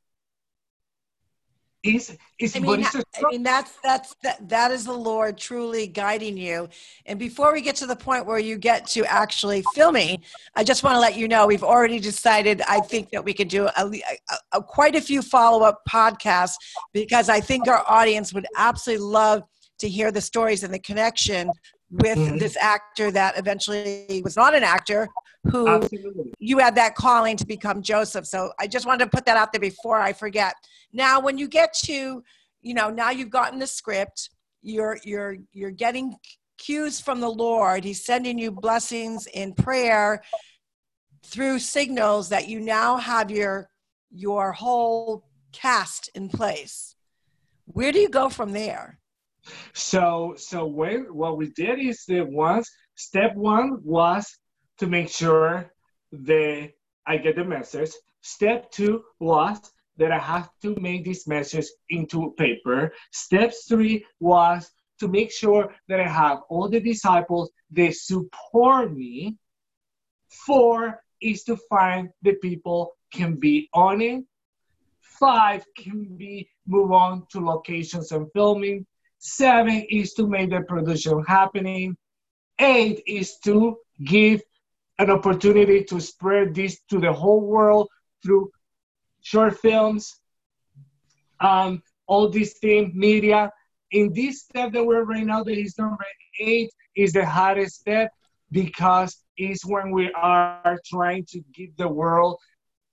[1.82, 6.36] Is is I mean, I mean that's that's that, that is the Lord truly guiding
[6.36, 6.67] you.
[7.06, 10.22] And before we get to the point where you get to actually filming,
[10.56, 12.62] I just want to let you know we've already decided.
[12.67, 16.56] I think that we could do a, a, a quite a few follow up podcasts
[16.91, 19.43] because I think our audience would absolutely love
[19.80, 21.50] to hear the stories and the connection
[21.91, 22.38] with mm-hmm.
[22.38, 25.08] this actor that eventually was not an actor
[25.49, 26.34] who Absolutely.
[26.39, 28.25] you had that calling to become Joseph.
[28.25, 30.54] So I just wanted to put that out there before I forget.
[30.93, 32.23] Now, when you get to,
[32.62, 34.30] you know, now you've gotten the script,
[34.62, 36.15] you're you're you're getting
[36.58, 37.84] cues from the Lord.
[37.84, 40.21] He's sending you blessings in prayer
[41.23, 43.69] through signals that you now have your
[44.12, 46.95] your whole cast in place.
[47.65, 48.98] Where do you go from there?
[49.73, 54.25] So so when what we did is that once step one was
[54.79, 55.71] to make sure
[56.12, 56.69] that
[57.05, 57.91] I get the message.
[58.21, 59.59] Step two was
[59.97, 62.93] that I have to make this message into paper.
[63.12, 69.38] Step three was to make sure that I have all the disciples that support me.
[70.45, 74.23] Four is to find the people can be on it.
[75.01, 78.85] Five can be move on to locations and filming.
[79.19, 81.95] Seven is to make the production happening.
[82.58, 84.41] Eight is to give
[84.97, 87.89] an opportunity to spread this to the whole world
[88.23, 88.49] through
[89.21, 90.19] short films,
[91.39, 93.51] um, all these things, media.
[93.91, 96.05] in this step that we're right now, that is number
[96.39, 98.12] eight, is the hardest step
[98.51, 102.38] because it's when we are trying to give the world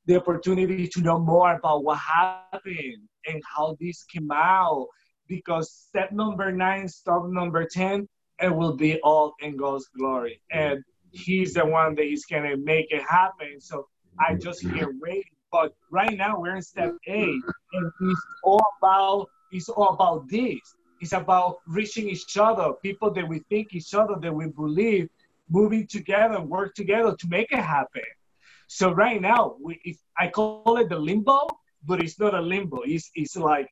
[0.07, 4.87] the opportunity to know more about what happened and how this came out.
[5.29, 8.09] Because step number nine, step number 10,
[8.43, 10.41] it will be all in God's glory.
[10.51, 13.61] And He's the one that is going to make it happen.
[13.61, 15.23] So I just waiting.
[15.53, 17.41] But right now we're in step eight,
[17.73, 20.59] and it's all about it's all about this.
[21.01, 25.09] It's about reaching each other, people that we think each other, that we believe,
[25.49, 28.03] moving together, work together to make it happen.
[28.67, 31.47] So right now, we, I call it the limbo,
[31.85, 32.81] but it's not a limbo.
[32.85, 33.69] It's, it's like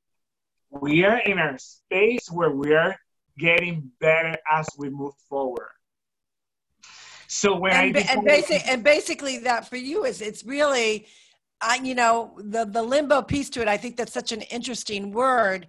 [0.81, 2.97] we are in a space where we are
[3.39, 5.71] getting better as we move forward.
[7.27, 11.07] So when and, I and, basic, and basically that for you is it's really,
[11.61, 13.69] I you know the the limbo piece to it.
[13.69, 15.67] I think that's such an interesting word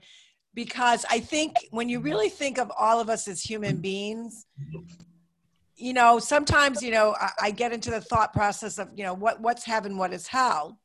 [0.54, 4.46] because I think when you really think of all of us as human beings,
[5.76, 9.14] you know, sometimes, you know, I, I, get into the thought process of, you know,
[9.14, 10.80] what, what's heaven, what is hell?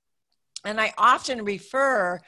[0.65, 2.21] And I often refer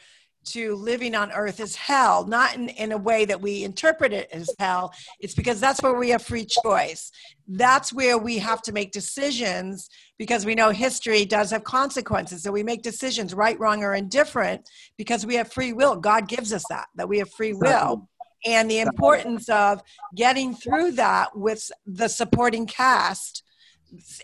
[0.45, 4.29] to living on earth as hell, not in, in a way that we interpret it
[4.33, 4.93] as hell.
[5.21, 7.11] It's because that's where we have free choice.
[7.47, 12.43] That's where we have to make decisions because we know history does have consequences.
[12.43, 15.97] So we make decisions, right, wrong, or indifferent, because we have free will.
[15.97, 18.09] God gives us that, that we have free will
[18.45, 19.81] and the importance of
[20.15, 23.43] getting through that with the supporting cast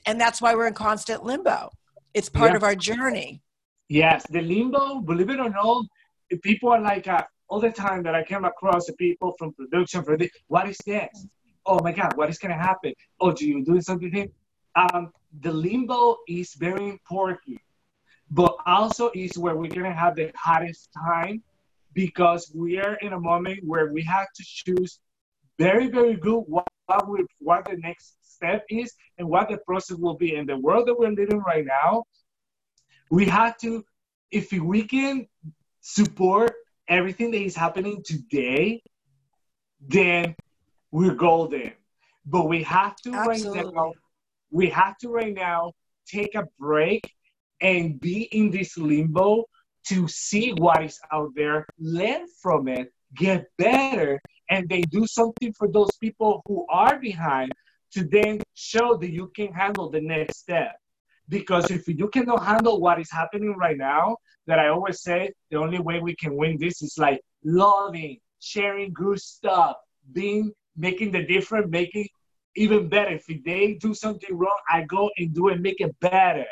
[0.07, 1.71] and that's why we're in constant limbo
[2.15, 3.41] it's part of our journey
[3.89, 5.85] yes the limbo believe it or not
[6.37, 10.03] people are like uh, all the time that i came across the people from production
[10.03, 11.27] for this what is this?
[11.67, 12.93] Oh my god what is to happen?
[13.21, 14.31] Oh do you doing something
[14.77, 15.11] um,
[15.41, 17.61] the limbo is very important
[18.31, 21.43] but also is where we're to have the hardest time
[21.95, 25.01] because we are in a moment where we have to choose
[25.59, 29.97] very, very good what, what, we, what the next step is and what the process
[29.97, 30.37] will be.
[30.37, 32.05] In the world that we're living right now,
[33.11, 33.85] we have to,
[34.31, 35.27] if we can
[35.89, 36.53] support
[36.87, 38.83] everything that is happening today,
[39.81, 40.35] then
[40.91, 41.73] we're golden.
[42.27, 43.61] But we have to Absolutely.
[43.61, 43.93] right now,
[44.51, 45.73] we have to right now
[46.07, 47.03] take a break
[47.63, 49.45] and be in this limbo
[49.89, 54.21] to see what is out there, learn from it, get better,
[54.51, 57.51] and then do something for those people who are behind
[57.93, 60.77] to then show that you can handle the next step.
[61.31, 64.17] Because if you cannot handle what is happening right now,
[64.49, 68.93] that I always say the only way we can win this is like loving, sharing
[68.95, 69.77] good stuff,
[70.13, 72.09] being making the difference, making
[72.57, 73.11] even better.
[73.11, 76.47] If they do something wrong, I go and do it, make it better.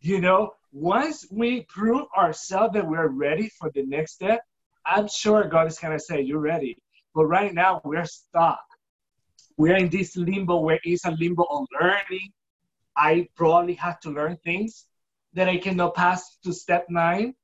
[0.00, 4.40] You know, once we prove ourselves that we're ready for the next step,
[4.84, 6.76] I'm sure God is to say, You're ready.
[7.14, 8.64] But right now, we're stuck.
[9.56, 12.30] We're in this limbo where it's a limbo of learning.
[12.96, 14.86] I probably have to learn things
[15.34, 17.34] that I cannot pass to step nine,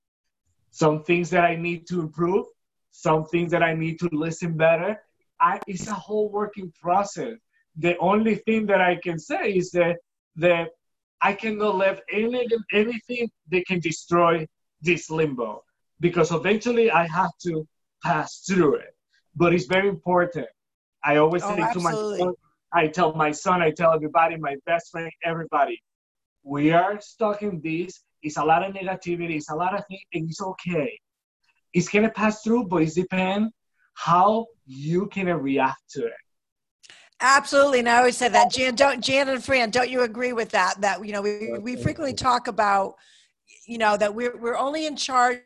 [0.71, 2.47] some things that I need to improve,
[2.91, 5.01] some things that I need to listen better.
[5.41, 7.35] I, it's a whole working process.
[7.77, 9.97] The only thing that I can say is that,
[10.37, 10.71] that
[11.21, 14.47] I cannot let any, anything that can destroy
[14.81, 15.63] this limbo
[16.01, 17.67] because eventually I have to
[18.03, 18.95] pass through it.
[19.35, 20.47] But it's very important.
[21.05, 22.19] I always oh, say absolutely.
[22.19, 22.35] to my son,
[22.73, 25.81] I tell my son, I tell everybody, my best friend, everybody,
[26.47, 28.03] we are stuck in this.
[28.23, 29.37] It's a lot of negativity.
[29.37, 30.99] It's a lot of things, and it's okay.
[31.75, 33.53] It's gonna pass through, but it depends
[33.95, 36.13] how you can react to it.
[37.21, 38.53] Absolutely, and I always say that.
[38.53, 40.81] Jan, don't Jan and Fran, don't you agree with that?
[40.81, 42.95] That you know, we we frequently talk about,
[43.67, 45.41] you know, that we're we're only in charge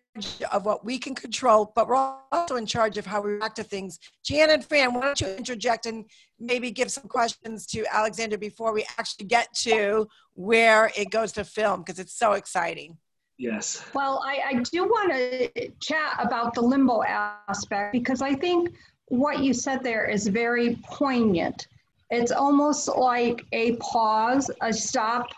[0.50, 1.96] of what we can control, but we're
[2.32, 3.98] also in charge of how we react to things.
[4.24, 6.04] Jan and Fran, why don't you interject and
[6.38, 11.44] maybe give some questions to Alexander before we actually get to where it goes to
[11.44, 12.96] film because it's so exciting.
[13.38, 13.86] Yes.
[13.94, 18.70] Well, I, I do want to chat about the limbo aspect because I think
[19.06, 21.66] what you said there is very poignant.
[22.10, 25.28] It's almost like a pause, a stop,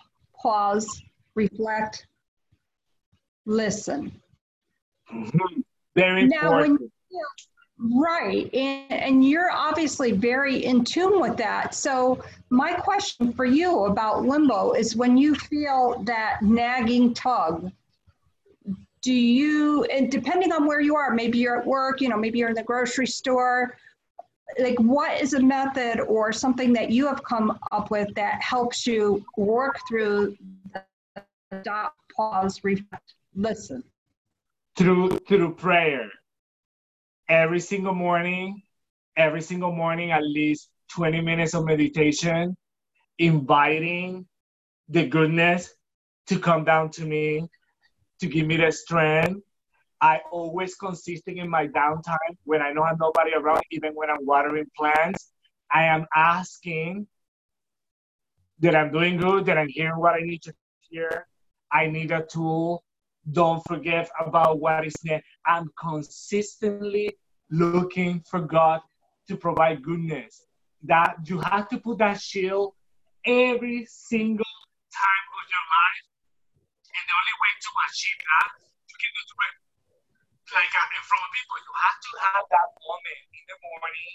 [0.43, 1.03] pause,
[1.35, 2.07] reflect,
[3.45, 4.22] listen.
[5.13, 5.61] Mm-hmm.
[5.95, 6.93] Very now, important.
[7.79, 8.53] Right.
[8.55, 11.75] And, and you're obviously very in tune with that.
[11.75, 17.73] So, my question for you about limbo is when you feel that nagging tug,
[19.03, 22.39] do you and depending on where you are maybe you're at work you know maybe
[22.39, 23.77] you're in the grocery store
[24.61, 28.87] like what is a method or something that you have come up with that helps
[28.87, 30.37] you work through
[30.73, 30.83] the
[31.61, 33.83] stop pause reflect listen
[34.77, 36.09] through through prayer
[37.29, 38.63] every single morning
[39.17, 42.57] every single morning at least 20 minutes of meditation,
[43.19, 44.27] inviting
[44.89, 45.73] the goodness
[46.27, 47.47] to come down to me,
[48.21, 49.41] to give me the strength.
[50.01, 54.11] I always consistent in my downtime when I know I have nobody around, even when
[54.11, 55.31] I'm watering plants.
[55.73, 57.07] I am asking
[58.61, 61.27] that I'm doing good, that I'm hearing what I need to hear.
[61.71, 62.83] I need a tool.
[63.31, 65.27] Don't forget about what is next.
[65.47, 67.17] I'm consistently
[67.51, 68.81] looking for God
[69.29, 70.47] to provide goodness.
[70.83, 72.75] That you have to put that shield
[73.25, 74.53] every single
[74.91, 76.05] time of your life.
[76.91, 78.51] And the only way to achieve that,
[78.91, 79.55] you can do it
[80.51, 81.57] like uh, in front of people.
[81.63, 84.13] You have to have that moment in the morning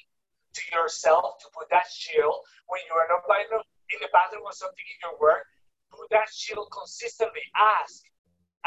[0.54, 4.84] to yourself to put that shield when you are not in the bathroom or something
[4.84, 5.48] in your work.
[5.90, 7.42] Put that shield consistently.
[7.56, 8.04] Ask,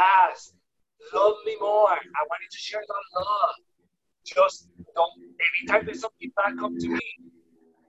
[0.01, 0.53] ask,
[1.13, 1.93] love me more.
[1.93, 3.57] I wanted to share that love.
[4.25, 7.09] Just don't anytime there's something bad come to me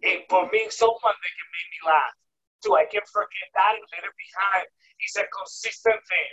[0.03, 2.15] and for me someone that can make me laugh.
[2.63, 4.67] So I can forget that and let it behind
[5.01, 6.31] it's a consistent thing.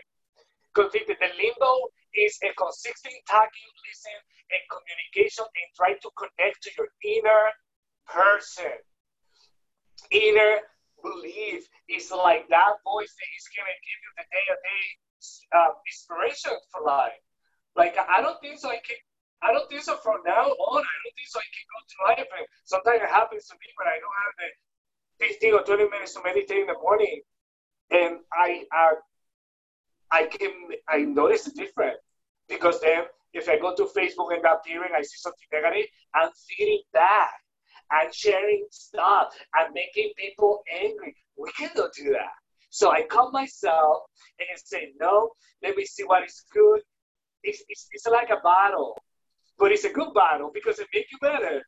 [0.72, 1.72] Because the, limbo
[2.14, 4.18] is a consistent talking listen
[4.52, 7.44] and communication and try to connect to your inner
[8.06, 8.76] person.
[10.12, 10.62] Inner
[11.02, 11.66] belief.
[11.88, 14.84] Is like that voice that is going to give you the day-to-day
[15.54, 17.18] uh, inspiration for life
[17.76, 18.96] like I don't think so I can
[19.42, 20.82] I don't think so from now on.
[20.82, 22.30] I don't think so I can go through life.
[22.38, 26.14] And sometimes it happens to me when I don't have the 15 or 20 minutes
[26.14, 27.22] to meditate in the morning.
[27.90, 28.94] And I, I,
[30.10, 30.50] I can,
[30.88, 31.98] I notice the difference
[32.48, 36.30] because then if I go to Facebook and that appearing, I see something negative, I'm
[36.48, 37.30] feeding back.
[37.90, 39.28] I'm sharing stuff.
[39.54, 41.16] I'm making people angry.
[41.38, 42.34] We cannot do that.
[42.70, 44.02] So I calm myself
[44.38, 45.30] and say, no,
[45.62, 46.80] let me see what is good.
[47.42, 48.96] It's, it's, it's like a bottle
[49.58, 51.62] but it's a good bottle because it makes you better.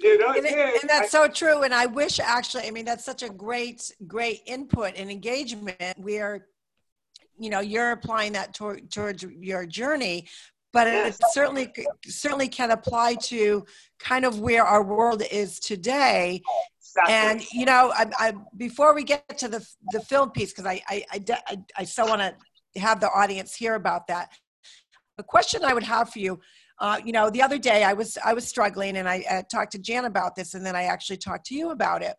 [0.00, 1.62] You know, and, it, and that's I, so true.
[1.62, 6.18] And I wish actually, I mean, that's such a great, great input and engagement We
[6.18, 6.46] are,
[7.38, 10.28] you know, you're applying that toward, towards your journey,
[10.72, 11.72] but it certainly,
[12.06, 13.64] certainly can apply to
[13.98, 16.42] kind of where our world is today.
[16.98, 17.14] Exactly.
[17.14, 20.80] And, you know, I, I, before we get to the, the film piece, because I,
[20.88, 24.30] I, I, I, still want to have the audience hear about that.
[25.18, 26.40] The question I would have for you
[26.78, 29.72] uh, you know, the other day I was I was struggling, and I uh, talked
[29.72, 32.16] to Jan about this, and then I actually talked to you about it.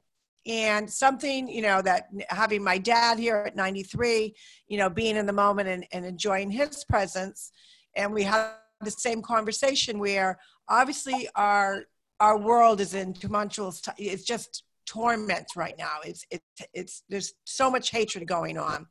[0.47, 4.33] And something, you know, that having my dad here at 93,
[4.67, 7.51] you know, being in the moment and, and enjoying his presence,
[7.95, 8.51] and we had
[8.81, 11.83] the same conversation where obviously our
[12.19, 13.81] our world is in tumultuous.
[13.97, 15.97] It's just torment right now.
[16.03, 18.87] It's it's it's there's so much hatred going on,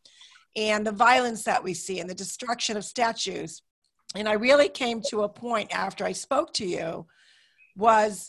[0.55, 3.63] and the violence that we see and the destruction of statues
[4.15, 7.07] and I really came to a point after I spoke to you
[7.77, 8.29] was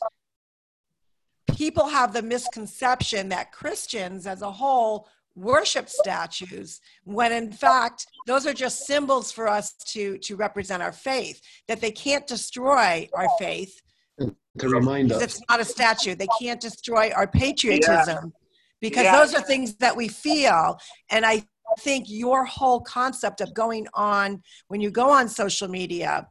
[1.56, 8.48] people have the misconception that Christians as a whole worship statues when in fact those
[8.48, 13.28] are just symbols for us to to represent our faith that they can't destroy our
[13.38, 13.80] faith
[14.20, 15.22] to remind us.
[15.22, 16.16] it's not a statue.
[16.16, 18.48] They can't destroy our patriotism yeah.
[18.82, 19.18] because yeah.
[19.18, 20.78] those are things that we feel.
[21.10, 21.44] And i
[21.80, 26.28] think your whole concept of going on when you go on social media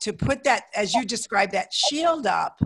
[0.00, 2.60] to put that as you describe that shield up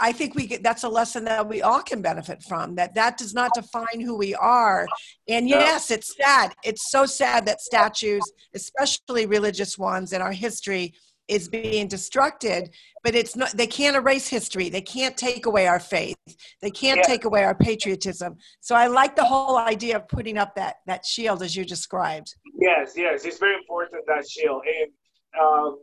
[0.00, 3.18] i think we get that's a lesson that we all can benefit from that that
[3.18, 4.86] does not define who we are.
[5.28, 6.54] And yes it's sad.
[6.62, 8.22] It's so sad that statues
[8.54, 10.94] especially religious ones in our history
[11.28, 12.70] is being destructed
[13.04, 14.70] but it's not they can't erase history.
[14.70, 16.16] They can't take away our faith.
[16.62, 17.06] They can't yeah.
[17.06, 18.36] take away our patriotism.
[18.60, 22.34] So i like the whole idea of putting up that that shield as you described.
[22.58, 24.62] Yes yes it's very important that shield.
[24.66, 24.90] And
[25.38, 25.78] um,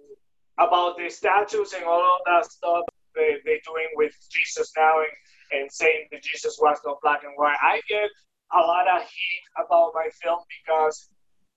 [0.57, 2.83] about the statues and all of that stuff
[3.15, 7.33] they, they're doing with jesus now and, and saying that jesus was not black and
[7.35, 7.57] white.
[7.61, 8.09] I get
[8.53, 11.09] a lot of heat about my film because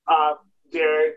[0.09, 0.35] uh,
[0.71, 1.15] they're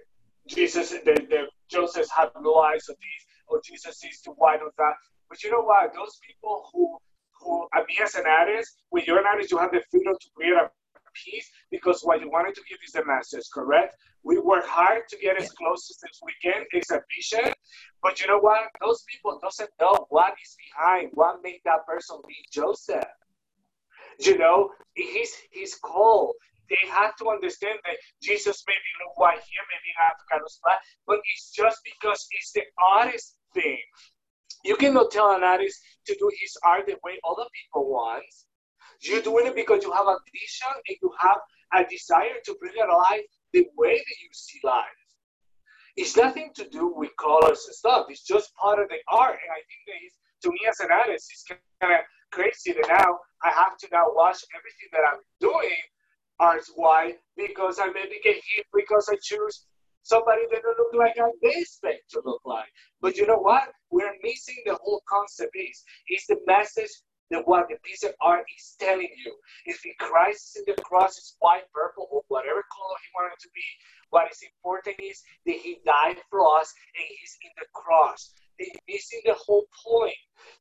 [0.48, 4.72] jesus the, the Joseph had no eyes of these, or Jesus sees too white of
[4.78, 4.94] that.
[5.30, 5.94] But you know what?
[5.94, 6.98] Those people who,
[7.42, 10.28] who, I mean, as an artist, when you're an artist, you have the freedom to
[10.36, 10.70] create a
[11.14, 13.96] piece because what you wanted to give is the message, correct?
[14.24, 17.54] We work hard to get as close as we can, exhibition.
[18.02, 18.68] But you know what?
[18.82, 23.04] Those people doesn't know what is behind, what made that person be Joseph.
[24.20, 26.34] You know, he's he's called
[26.70, 29.88] they have to understand that Jesus may be white here, maybe
[30.44, 32.64] of spot, but it's just because it's the
[32.98, 33.80] artist thing.
[34.64, 38.24] You cannot tell an artist to do his art the way other people want.
[39.02, 41.38] You're doing it because you have a vision and you have
[41.74, 43.22] a desire to bring it alive
[43.54, 44.86] the way that you see life.
[45.96, 48.08] It's nothing to do with colors and stuff.
[48.10, 49.38] It's just part of the art.
[49.42, 49.98] And I think that
[50.44, 51.46] to me as an artist, it's
[51.82, 52.02] kind of
[52.32, 55.82] crazy that now I have to now watch everything that I'm doing
[56.42, 59.66] as why because I maybe get hit because I choose
[60.04, 62.70] somebody that don't look like I expect to look like.
[63.02, 63.64] But you know what?
[63.92, 66.92] We're missing the whole concept is is the message
[67.30, 69.36] that what the piece of art is telling you.
[69.66, 73.40] If the Christ is in the cross is white, purple, or whatever color he wanted
[73.42, 73.68] to be,
[74.10, 78.32] what is important is that he died for us and he's in the cross.
[78.58, 80.16] They're missing the whole point.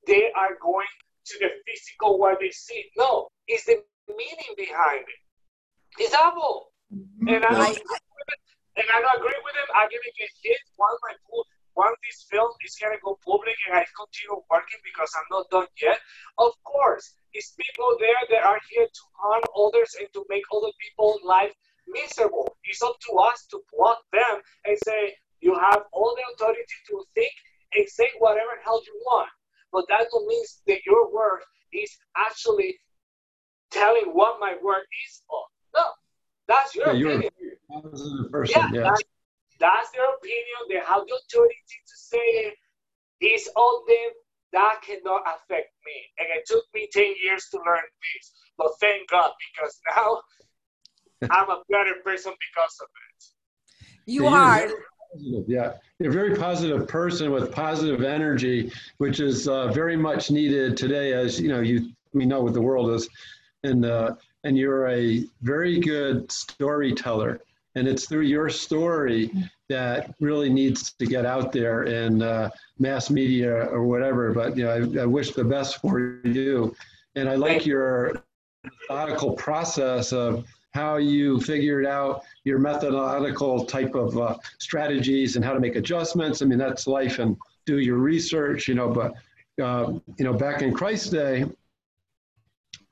[0.06, 0.90] They are going
[1.26, 2.84] to the physical what they see.
[2.96, 5.20] No, it's the meaning behind it.
[5.96, 6.72] Awful.
[6.92, 7.28] Mm-hmm.
[7.28, 7.78] And I don't,
[8.76, 9.68] and I don't agree with him.
[9.74, 11.14] I'm gonna get hit once my
[11.76, 15.68] once this film is gonna go public and I continue working because I'm not done
[15.80, 16.00] yet.
[16.38, 20.72] Of course, it's people there that are here to harm others and to make other
[20.80, 21.52] people's life
[21.88, 22.56] miserable.
[22.64, 27.04] It's up to us to block them and say you have all the authority to
[27.14, 27.32] think
[27.74, 29.28] and say whatever hell you want.
[29.72, 32.80] But that don't mean that your work is actually
[33.70, 35.44] telling what my work is for.
[35.76, 35.84] No,
[36.48, 37.30] that's your yeah, opinion.
[37.38, 39.02] You're person, yeah, That's,
[39.60, 40.60] that's their opinion.
[40.68, 41.56] They have the authority
[41.86, 42.54] to say it.
[43.20, 44.12] It's all them.
[44.52, 45.96] That cannot affect me.
[46.18, 48.32] And it took me 10 years to learn this.
[48.56, 50.20] But thank God, because now
[51.30, 53.24] I'm a better person because of it.
[54.06, 54.68] You yeah, are.
[55.46, 60.76] Yeah, you're a very positive person with positive energy, which is uh, very much needed
[60.76, 61.12] today.
[61.12, 63.08] As you know, you we know what the world is,
[63.62, 64.14] and uh,
[64.46, 67.40] and you're a very good storyteller.
[67.74, 69.30] And it's through your story
[69.68, 74.32] that really needs to get out there in uh, mass media or whatever.
[74.32, 76.74] But you know, I, I wish the best for you.
[77.16, 78.22] And I like your
[78.64, 85.54] methodical process of how you figured out your methodological type of uh, strategies and how
[85.54, 86.40] to make adjustments.
[86.40, 88.90] I mean, that's life and do your research, you know.
[88.90, 89.14] But
[89.62, 91.46] uh, you know, back in Christ's day,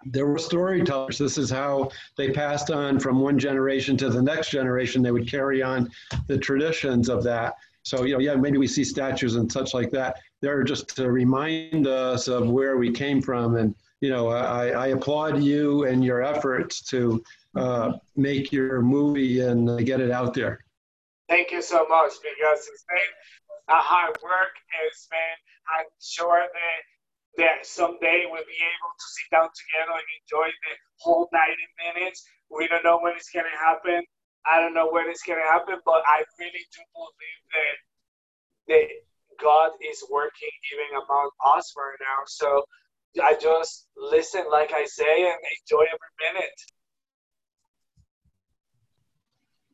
[0.07, 1.19] there were storytellers.
[1.19, 5.03] This is how they passed on from one generation to the next generation.
[5.03, 5.91] They would carry on
[6.27, 7.57] the traditions of that.
[7.83, 10.21] So, you know, yeah, maybe we see statues and such like that.
[10.41, 13.57] They're just to remind us of where we came from.
[13.57, 17.23] And, you know, I, I applaud you and your efforts to
[17.57, 20.65] uh, make your movie and get it out there.
[21.29, 24.55] Thank you so much because it's been a hard work.
[24.87, 26.83] It's been, I'm sure that
[27.37, 32.25] that someday we'll be able to sit down together and enjoy the whole 90 minutes.
[32.51, 34.03] We don't know when it's going to happen.
[34.47, 37.77] I don't know when it's going to happen, but I really do believe that
[38.69, 38.89] that
[39.41, 42.25] God is working even among us right now.
[42.27, 42.65] So
[43.23, 46.61] I just listen, like I say, and enjoy every minute.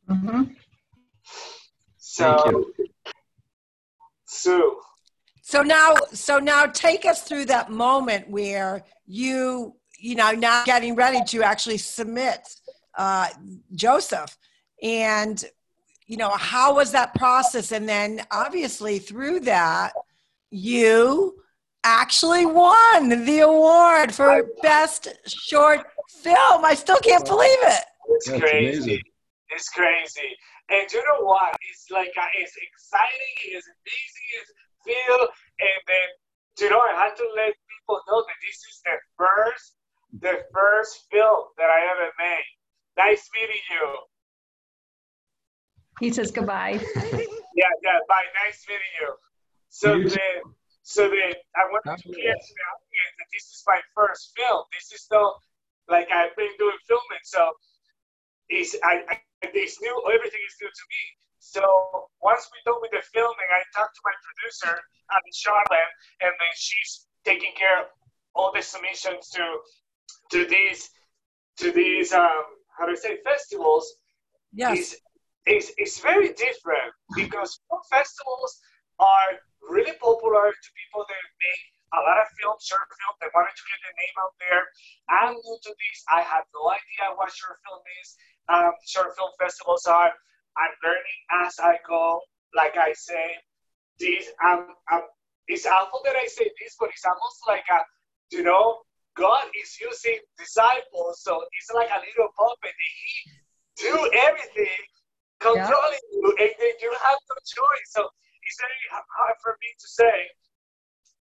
[0.09, 0.53] Mm-hmm.
[1.97, 2.71] So,
[4.27, 4.81] Sue.
[5.51, 10.95] So now, so now take us through that moment where you, you know, now getting
[10.95, 12.39] ready to actually submit
[12.97, 13.27] uh,
[13.75, 14.39] Joseph.
[14.81, 15.45] And,
[16.07, 17.73] you know, how was that process?
[17.73, 19.93] And then obviously through that,
[20.53, 21.35] you
[21.83, 25.85] actually won the award for best short
[26.23, 26.65] film.
[26.65, 27.85] I still can't believe it.
[28.09, 28.77] It's That's crazy.
[28.77, 29.03] Amazing.
[29.49, 30.37] It's crazy.
[30.69, 31.57] And you know what?
[31.73, 33.35] It's like uh, it's exciting.
[33.51, 34.29] It's amazing.
[34.41, 34.53] It's
[34.85, 35.21] feel.
[35.61, 36.09] And then,
[36.61, 39.75] you know, I had to let people know that this is the first,
[40.21, 42.49] the first film that I ever made.
[42.97, 43.87] Nice meeting you.
[46.01, 46.81] He says goodbye.
[46.97, 48.29] yeah, yeah, bye.
[48.45, 49.11] Nice meeting you.
[49.69, 50.41] So you then,
[50.83, 54.65] so then I wanted to clear to the audience that this is my first film.
[54.73, 55.35] This is not
[55.89, 57.53] like I've been doing filming, so
[58.49, 59.95] it's I, I it's new.
[60.09, 61.03] Everything is new to me.
[61.41, 61.65] So
[62.21, 64.77] once we done with the filming, I talked to my producer,
[65.11, 67.87] Abby Charlotte, and then she's taking care of
[68.35, 69.45] all the submissions to
[70.33, 70.91] to these
[71.59, 72.45] to these um
[72.77, 73.89] how do I say festivals.
[74.53, 74.79] Yes.
[74.79, 74.97] It's,
[75.47, 78.61] it's, it's very different because film festivals
[78.99, 81.63] are really popular to people that make
[81.93, 83.13] a lot of films, short film.
[83.21, 84.63] They wanted to get their name out there.
[85.11, 85.99] I'm new to this.
[86.09, 88.09] I have no idea what short film is.
[88.49, 90.13] Um, short film festivals are.
[90.61, 92.21] I'm learning as I go.
[92.55, 93.37] Like I say,
[93.99, 95.03] this um, um,
[95.49, 97.81] it's awful that I say this, but it's almost like a,
[98.31, 98.83] you know,
[99.17, 102.75] God is using disciples, so it's like a little puppet.
[102.75, 103.95] He do
[104.31, 104.81] everything,
[105.41, 106.23] controlling yeah.
[106.23, 107.89] you, and then you have no choice.
[107.91, 108.07] So
[108.47, 110.17] it's very hard for me to say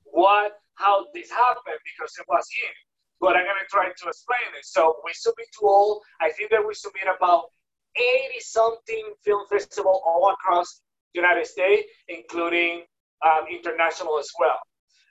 [0.04, 2.74] what, how this happened because it was him.
[3.20, 4.66] But I'm gonna try to explain it.
[4.66, 6.02] So we submit to all.
[6.20, 7.50] I think that we submit about
[7.96, 10.80] 80 something film festival all across
[11.14, 12.84] the United States, including
[13.24, 14.58] um, international as well.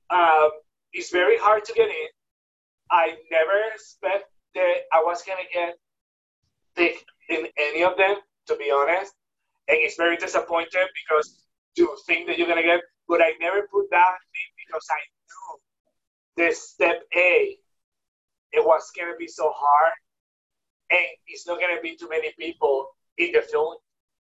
[0.09, 0.49] Um,
[0.93, 2.07] it's very hard to get in.
[2.89, 4.25] I never expect
[4.55, 5.77] that I was gonna get
[7.29, 8.15] in any of them,
[8.47, 9.13] to be honest.
[9.67, 11.45] And it's very disappointing because
[11.77, 16.47] you think that you're gonna get, but I never put that thing because I knew
[16.49, 17.57] the step A,
[18.51, 19.93] it was gonna be so hard,
[20.91, 22.87] and it's not gonna be too many people
[23.17, 23.75] in the film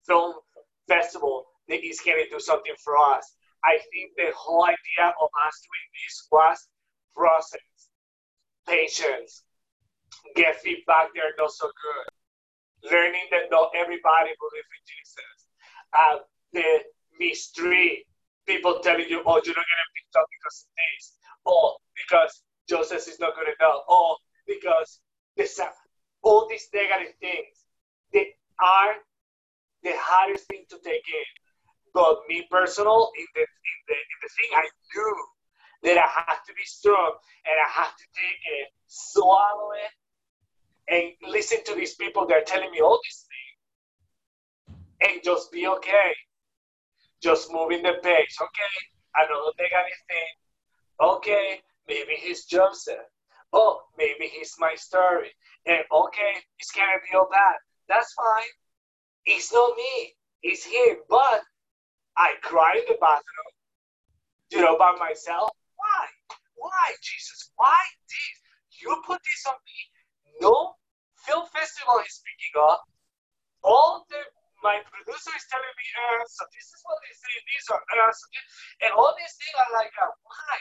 [0.05, 0.35] film
[0.87, 3.35] festival that is gonna do something for us.
[3.63, 6.67] I think the whole idea of us doing this was
[7.13, 7.89] process,
[8.67, 9.43] patience,
[10.35, 15.37] get feedback they're not so good, learning that not everybody believes in Jesus.
[15.93, 16.17] Uh,
[16.53, 16.79] the
[17.19, 18.05] mystery,
[18.47, 21.13] people telling you, oh, you're not going to pick up because of this,
[21.45, 24.17] or because Joseph is not good enough, or
[24.47, 24.99] because
[25.35, 25.59] this,
[26.21, 27.65] all these negative things,
[28.13, 28.95] they are
[29.83, 31.29] the hardest thing to take in.
[31.93, 35.15] But me personal, in the, in the, in the thing, I do,
[35.83, 37.13] that I have to be strong
[37.45, 39.91] and I have to take it, swallow it,
[40.93, 43.49] and listen to these people that are telling me all these things
[45.01, 46.11] and just be okay.
[47.21, 48.35] Just moving the page.
[48.41, 48.75] Okay,
[49.15, 50.33] another negative thing.
[51.01, 52.97] Okay, maybe he's Joseph.
[53.51, 55.31] Oh, maybe he's my story.
[55.65, 57.55] And okay, it's gonna be all bad.
[57.87, 58.53] That's fine.
[59.25, 60.13] It's not me.
[60.43, 60.97] It's him.
[61.09, 61.41] But
[62.17, 63.51] I cry in the bathroom,
[64.51, 65.49] you know, by myself.
[65.75, 66.05] Why?
[66.55, 67.51] Why, Jesus?
[67.55, 68.35] Why this?
[68.81, 69.79] You put this on me.
[70.41, 70.73] No
[71.25, 72.83] film festival is picking up.
[73.63, 74.21] All the
[74.61, 78.11] my producer is telling me, uh, so this is what they say, these are, uh,
[78.11, 78.27] so
[78.83, 80.55] and all these things are like, uh, why?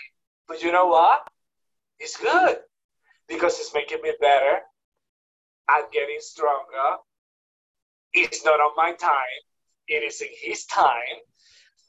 [0.47, 1.27] But you know what?
[1.99, 2.63] It's good
[3.29, 4.61] because it's making me better.
[5.69, 6.97] I'm getting stronger.
[8.13, 9.41] It's not on my time.
[9.87, 11.21] It is in his time.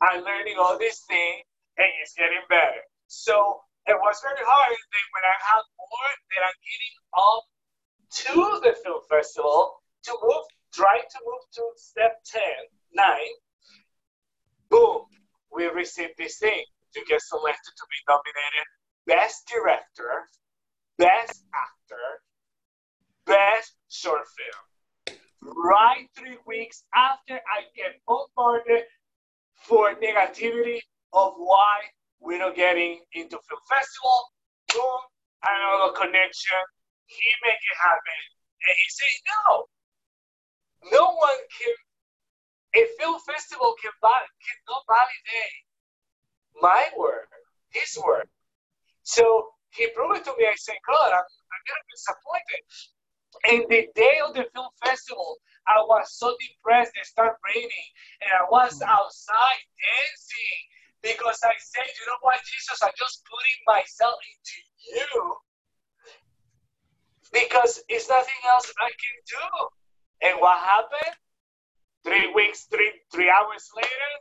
[0.01, 1.43] I'm learning all these things
[1.77, 2.83] and it's getting better.
[3.07, 4.71] So it was very hard.
[4.71, 7.43] Then when I had more that I'm getting up
[8.09, 12.41] to the film festival to move, try to move to step 10,
[12.93, 13.05] 9,
[14.69, 15.05] boom,
[15.51, 16.63] we received this thing
[16.93, 18.67] to get selected to be nominated
[19.07, 20.27] Best Director,
[20.99, 22.07] Best Actor,
[23.25, 25.17] Best Short Film.
[25.41, 28.83] Right three weeks after I get bombarded
[29.55, 30.79] for negativity
[31.13, 31.87] of why
[32.19, 34.19] we're not getting into film festival.
[34.75, 34.99] Boom,
[35.47, 36.59] another connection.
[37.05, 38.19] He make it happen,
[38.67, 39.11] and he say
[39.47, 39.63] no.
[40.91, 41.75] No one can.
[42.75, 45.63] A film festival can cannot validate
[46.61, 47.29] my work,
[47.71, 48.27] his work.
[49.03, 50.45] So he proved it to me.
[50.45, 52.61] I said, God, I'm, I'm gonna be disappointed.
[53.45, 56.91] And the day of the film festival, I was so depressed.
[56.97, 57.89] It started raining,
[58.25, 58.89] and I was hmm.
[58.89, 60.61] outside dancing
[61.01, 64.59] because I said, you know what, Jesus, I'm just putting myself into
[64.91, 65.35] you
[67.31, 70.27] because it's nothing else I can do.
[70.27, 71.15] And what happened?
[72.03, 74.11] Three weeks, three three hours later,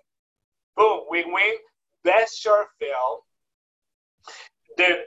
[0.77, 1.55] boom, we win
[2.05, 3.21] best short film.
[4.77, 5.05] The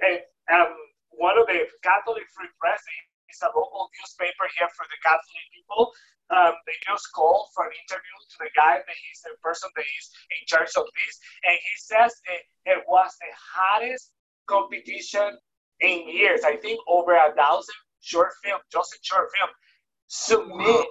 [0.49, 0.73] um,
[1.13, 2.81] one of the Catholic Free Press
[3.29, 5.93] is a local newspaper here for the Catholic people
[6.31, 9.83] um, they just call for an interview to the guy that he's the person that
[9.83, 14.11] is in charge of this, and he says it, it was the hottest
[14.47, 15.37] competition
[15.81, 16.41] in years.
[16.45, 19.51] I think over a thousand short film, just a short film,
[20.07, 20.87] submit.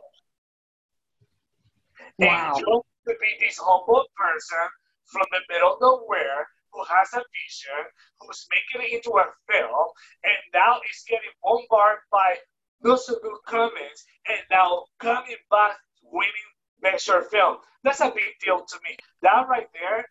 [2.19, 2.53] Wow.
[2.53, 4.69] And just to be this humble person
[5.07, 7.83] from the middle of nowhere who has a vision,
[8.21, 9.87] who's making it into a film,
[10.25, 12.37] and now is getting bombarded by
[12.83, 12.99] good
[13.47, 16.51] comments, and now coming back winning
[16.81, 17.57] best short film.
[17.85, 18.97] That's a big deal to me.
[19.23, 20.05] That right there,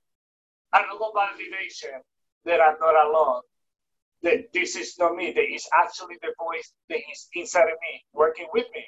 [0.73, 1.99] another validation
[2.45, 3.41] that I'm not alone.
[4.21, 5.31] That this is not me.
[5.31, 8.83] That is actually the voice that is inside of me, working with me.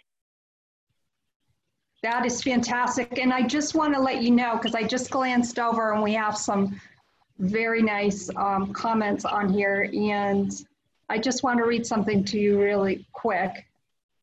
[2.03, 3.19] That is fantastic.
[3.19, 6.13] And I just want to let you know, because I just glanced over and we
[6.13, 6.80] have some
[7.39, 9.89] very nice um, comments on here.
[9.93, 10.51] And
[11.09, 13.65] I just want to read something to you really quick.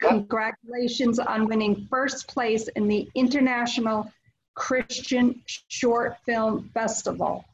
[0.01, 4.11] Congratulations on winning first place in the International
[4.55, 7.45] Christian Short Film Festival.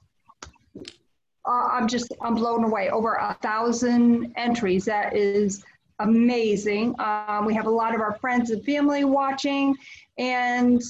[1.47, 2.91] Uh, I'm just, I'm blown away.
[2.91, 4.85] Over a thousand entries.
[4.87, 5.65] That is
[5.99, 6.95] amazing.
[6.99, 9.77] Um, we have a lot of our friends and family watching,
[10.19, 10.83] and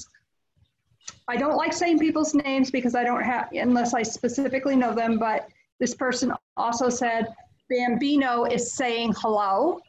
[1.27, 5.17] I don't like saying people's names because I don't have, unless I specifically know them,
[5.17, 5.47] but
[5.79, 7.27] this person also said
[7.69, 9.79] Bambino is saying hello.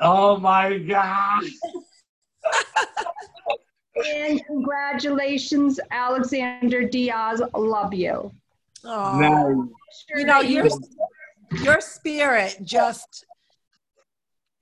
[0.00, 1.44] Oh my God.
[4.14, 7.42] and congratulations, Alexander Diaz.
[7.54, 8.32] Love you.
[8.84, 9.68] Oh,
[10.16, 10.68] you know, you're
[11.62, 13.26] your spirit just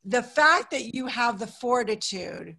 [0.05, 2.57] the fact that you have the fortitude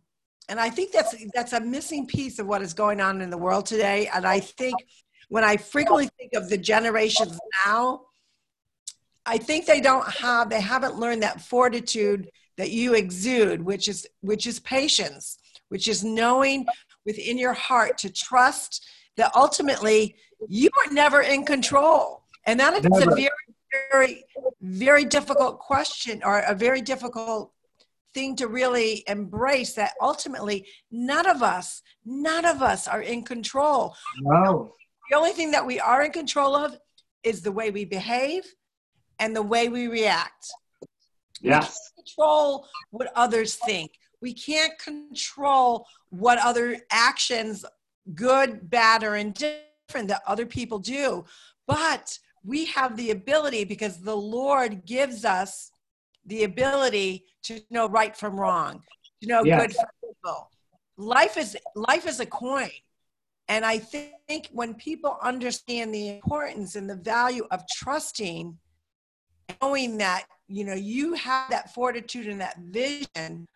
[0.51, 3.37] and i think that's that's a missing piece of what is going on in the
[3.37, 4.07] world today.
[4.13, 4.75] And i think
[5.29, 8.01] when i frequently think of the generations now
[9.25, 14.05] i think they don't have they haven't learned that fortitude that you exude which is
[14.19, 15.39] which is patience
[15.69, 16.67] which is knowing
[17.05, 18.85] within your heart to trust
[19.17, 20.15] that ultimately
[20.49, 22.23] you are never in control.
[22.45, 23.27] And that is a very
[23.91, 24.25] very,
[24.61, 27.53] very difficult question or a very difficult
[28.13, 33.95] thing to really embrace that ultimately none of us, none of us are in control.
[34.21, 34.73] No.
[35.09, 36.77] The only thing that we are in control of
[37.23, 38.43] is the way we behave
[39.19, 40.51] and the way we react.
[41.41, 41.91] Yes.
[41.97, 43.91] We control what others think.
[44.21, 47.65] We can't control what other actions,
[48.13, 51.25] good, bad, or indifferent, that other people do.
[51.67, 55.71] But we have the ability because the Lord gives us
[56.25, 58.81] the ability to know right from wrong,
[59.21, 59.61] to know yes.
[59.61, 60.49] good from evil.
[60.97, 62.69] Life is life is a coin.
[63.47, 68.57] And I think when people understand the importance and the value of trusting,
[69.61, 73.47] knowing that, you know, you have that fortitude and that vision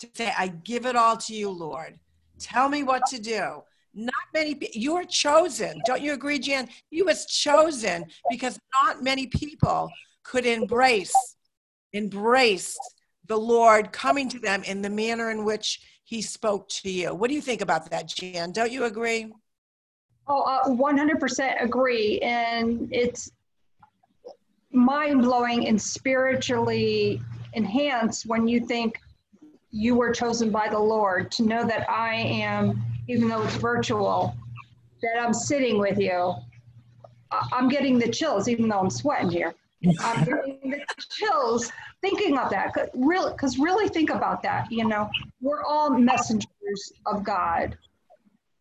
[0.00, 1.98] to say, I give it all to you, Lord.
[2.38, 3.62] Tell me what to do
[3.98, 9.26] not many you are chosen don't you agree jan you was chosen because not many
[9.26, 9.90] people
[10.22, 11.36] could embrace
[11.92, 12.76] embrace
[13.26, 17.28] the lord coming to them in the manner in which he spoke to you what
[17.28, 19.32] do you think about that jan don't you agree
[20.28, 23.30] oh uh, 100% agree and it's
[24.70, 27.20] mind-blowing and spiritually
[27.54, 28.98] enhanced when you think
[29.70, 34.36] you were chosen by the lord to know that i am even though it's virtual,
[35.02, 36.34] that I'm sitting with you.
[37.30, 39.54] I'm getting the chills, even though I'm sweating here.
[40.00, 41.70] I'm getting the chills
[42.00, 42.74] thinking of that.
[42.74, 44.70] Cause really, because really think about that.
[44.70, 45.08] You know,
[45.40, 47.76] we're all messengers of God,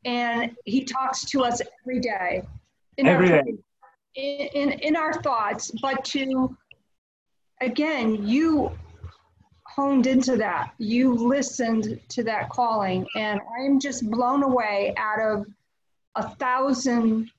[0.06, 2.44] and He talks to us every day.
[2.98, 3.58] In every our, day.
[4.16, 6.56] In, in in our thoughts, but to
[7.62, 8.72] again, you
[9.78, 10.74] honed into that.
[10.80, 13.06] You listened to that calling.
[13.16, 15.46] And I'm just blown away out of
[16.16, 17.30] a thousand,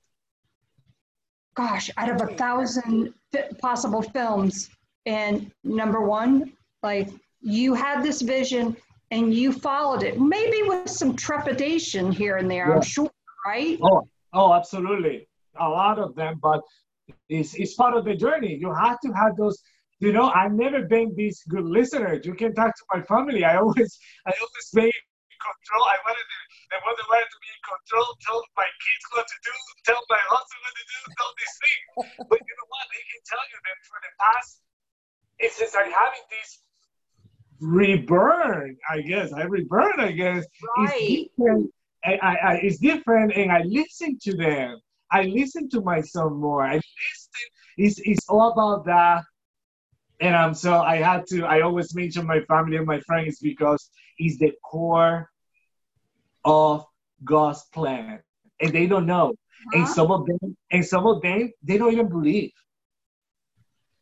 [1.59, 3.13] gosh, out of a thousand
[3.61, 4.71] possible films.
[5.07, 6.53] And number one,
[6.85, 7.09] like
[7.41, 8.77] you had this vision
[9.11, 12.77] and you followed it, maybe with some trepidation here and there, yeah.
[12.77, 13.11] I'm sure,
[13.45, 13.77] right?
[13.83, 15.27] Oh, oh, absolutely.
[15.59, 16.61] A lot of them, but
[17.29, 18.55] it's, it's part of the journey.
[18.55, 19.59] You have to have those
[20.01, 22.21] you know, I've never been this good listener.
[22.23, 23.43] You can talk to my family.
[23.43, 24.95] I always, I always made
[25.39, 25.85] control.
[25.87, 26.39] I wanted to,
[26.75, 29.55] I wanted, wanted to be in control, tell my kids what to do,
[29.87, 31.87] tell my husband what to do, all these things.
[32.31, 32.85] but you know what?
[32.91, 34.51] They can tell you that for the past,
[35.39, 36.63] it's since I'm having this
[37.61, 39.33] reburn, I guess.
[39.33, 40.45] I reburn, I guess.
[40.77, 40.95] Right.
[41.01, 41.71] It's different.
[42.05, 44.81] I, I, I, it's different, and I listen to them.
[45.11, 46.63] I listen to my son more.
[46.65, 46.85] I listen.
[47.77, 49.25] It's, it's all about that
[50.21, 51.45] and um, so I had to.
[51.45, 55.31] I always mention my family and my friends because it's the core
[56.45, 56.85] of
[57.25, 58.21] God's plan,
[58.61, 59.29] and they don't know.
[59.29, 59.79] Uh-huh.
[59.79, 62.53] And some of them, and some of them, they don't even believe.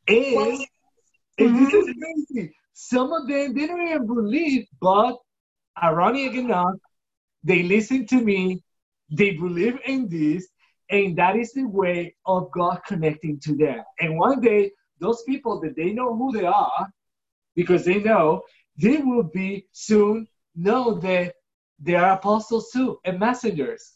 [0.09, 0.67] And, and
[1.39, 1.65] mm-hmm.
[1.65, 2.55] this is crazy.
[2.73, 5.17] Some of them, they don't even believe, but
[5.83, 6.75] ironic enough,
[7.43, 8.63] they listen to me.
[9.11, 10.49] They believe in this,
[10.91, 13.83] and that is the way of God connecting to them.
[14.01, 16.89] And one day those people that they know who they are
[17.55, 18.43] because they know
[18.77, 21.35] they will be soon know that
[21.79, 23.96] they are apostles too and messengers.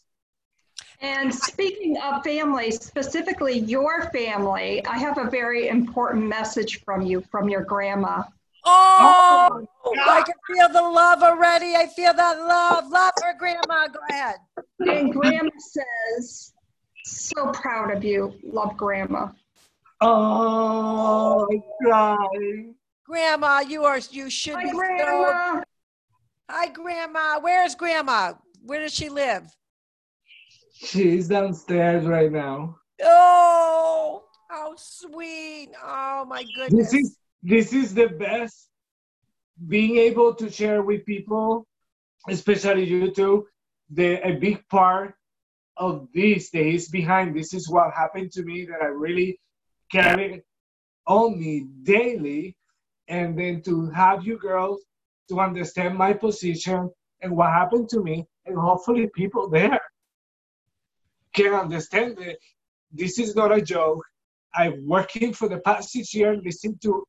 [1.01, 7.21] And speaking of family, specifically your family, I have a very important message from you,
[7.31, 8.23] from your grandma.
[8.63, 11.75] Oh, oh I can feel the love already.
[11.75, 12.91] I feel that love.
[12.91, 13.87] Love her, grandma.
[13.87, 14.35] Go ahead.
[14.79, 16.53] And grandma says,
[17.03, 18.35] so proud of you.
[18.43, 19.29] Love grandma.
[20.01, 22.75] Oh, I cried.
[23.05, 25.55] Grandma, you are you should Hi, be Grandma.
[25.55, 25.63] So...
[26.49, 27.39] Hi, Grandma.
[27.39, 28.33] Where's Grandma?
[28.63, 29.43] Where does she live?
[30.83, 32.77] She's downstairs right now.
[33.03, 35.69] Oh, how sweet!
[35.83, 36.91] Oh my goodness.
[36.91, 38.69] This is this is the best.
[39.67, 41.67] Being able to share with people,
[42.27, 43.45] especially you two,
[43.91, 45.13] the a big part
[45.77, 49.39] of this that is behind this is what happened to me that I really
[49.91, 50.41] carry
[51.05, 52.55] on me daily
[53.07, 54.81] and then to have you girls
[55.29, 56.89] to understand my position
[57.21, 59.79] and what happened to me and hopefully people there
[61.33, 62.37] can understand that
[62.91, 64.03] this is not a joke
[64.53, 67.05] I've working for the past six years, listening to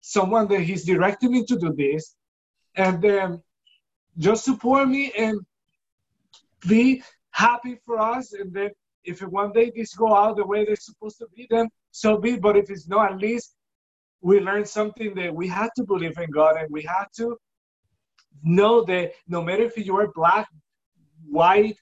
[0.00, 2.14] someone that he's directing me to do this,
[2.76, 3.42] and then
[4.18, 5.40] just support me and
[6.68, 8.32] be happy for us.
[8.32, 8.70] And then
[9.04, 12.36] if one day this go out the way they're supposed to be, then so be.
[12.36, 13.56] But if it's not, at least
[14.20, 17.36] we learned something that we had to believe in God and we had to
[18.42, 20.48] know that no matter if you are black,
[21.28, 21.76] white,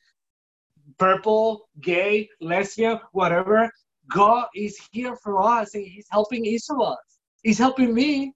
[0.98, 3.70] purple, gay, lesbian, whatever,
[4.08, 6.98] God is here for us and He's helping each of us.
[7.42, 8.32] He's helping me,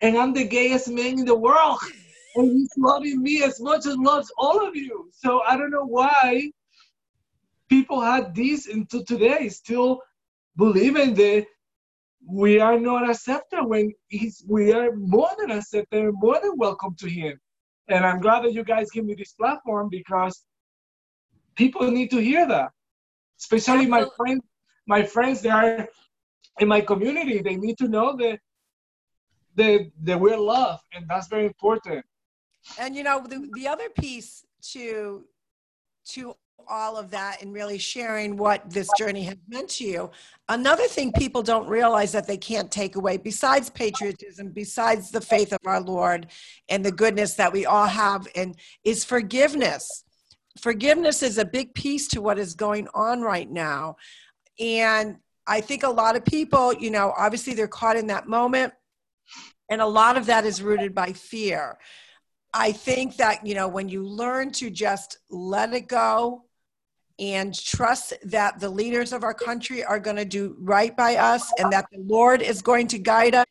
[0.00, 1.78] and I'm the gayest man in the world.
[2.36, 5.10] And He's loving me as much as loves all of you.
[5.12, 6.52] So I don't know why
[7.68, 10.00] people had this until today still
[10.56, 11.46] believing that
[12.26, 17.08] we are not accepted when he's, we are more than accepted more than welcome to
[17.08, 17.38] him.
[17.88, 20.44] And I'm glad that you guys give me this platform because
[21.60, 22.70] people need to hear that.
[23.38, 24.42] Especially my friends,
[24.86, 25.88] my friends that are
[26.58, 28.38] in my community, they need to know that
[29.56, 32.04] that, that we're loved, and that's very important.
[32.78, 35.24] And you know, the, the other piece to
[36.12, 36.34] to
[36.68, 40.10] all of that and really sharing what this journey has meant to you.
[40.48, 45.52] Another thing people don't realize that they can't take away, besides patriotism, besides the faith
[45.52, 46.26] of our Lord
[46.68, 50.04] and the goodness that we all have, and is forgiveness.
[50.58, 53.96] Forgiveness is a big piece to what is going on right now.
[54.58, 58.72] And I think a lot of people, you know, obviously they're caught in that moment,
[59.68, 61.78] and a lot of that is rooted by fear.
[62.52, 66.44] I think that, you know, when you learn to just let it go
[67.20, 71.52] and trust that the leaders of our country are going to do right by us
[71.58, 73.46] and that the Lord is going to guide us.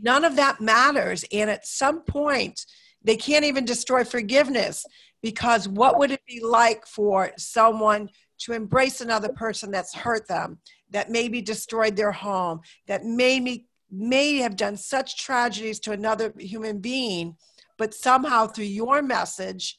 [0.00, 1.24] None of that matters.
[1.32, 2.66] And at some point,
[3.02, 4.84] they can't even destroy forgiveness
[5.22, 8.08] because what would it be like for someone
[8.38, 10.58] to embrace another person that's hurt them,
[10.90, 16.78] that maybe destroyed their home, that maybe may have done such tragedies to another human
[16.78, 17.36] being,
[17.78, 19.78] but somehow through your message,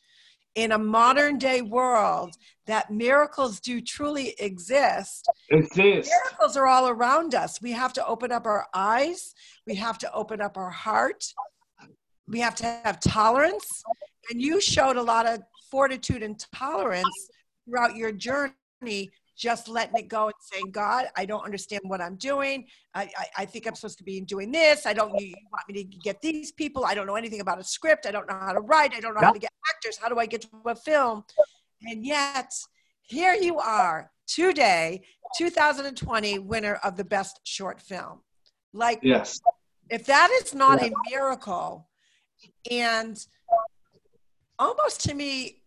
[0.56, 2.36] in a modern day world
[2.68, 5.28] that miracles do truly exist.
[5.50, 6.12] Exist.
[6.24, 7.62] Miracles are all around us.
[7.62, 9.34] We have to open up our eyes.
[9.66, 11.26] We have to open up our heart.
[12.28, 13.84] We have to have tolerance.
[14.30, 17.30] And you showed a lot of fortitude and tolerance
[17.66, 22.16] throughout your journey just letting it go and saying, God, I don't understand what I'm
[22.16, 22.68] doing.
[22.94, 24.86] I, I, I, think I'm supposed to be doing this.
[24.86, 26.86] I don't, you want me to get these people.
[26.86, 28.06] I don't know anything about a script.
[28.06, 28.94] I don't know how to write.
[28.94, 29.98] I don't know how to get actors.
[29.98, 31.24] How do I get to a film?
[31.82, 32.52] And yet,
[33.02, 35.02] here you are today,
[35.38, 38.22] 2020 winner of the best short film.
[38.72, 39.40] Like, yes.
[39.90, 40.88] if that is not yeah.
[40.88, 41.88] a miracle,
[42.70, 43.18] and
[44.60, 45.62] almost to me,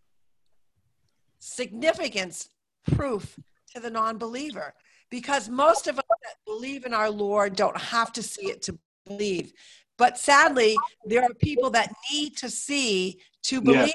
[1.38, 2.48] significance
[2.94, 3.38] proof
[3.74, 4.74] to the non believer
[5.10, 8.78] because most of us that believe in our Lord don't have to see it to
[9.06, 9.52] believe.
[9.98, 13.92] But sadly, there are people that need to see to believe.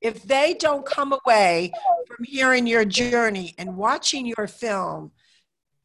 [0.00, 1.72] If they don't come away
[2.06, 5.10] from hearing your journey and watching your film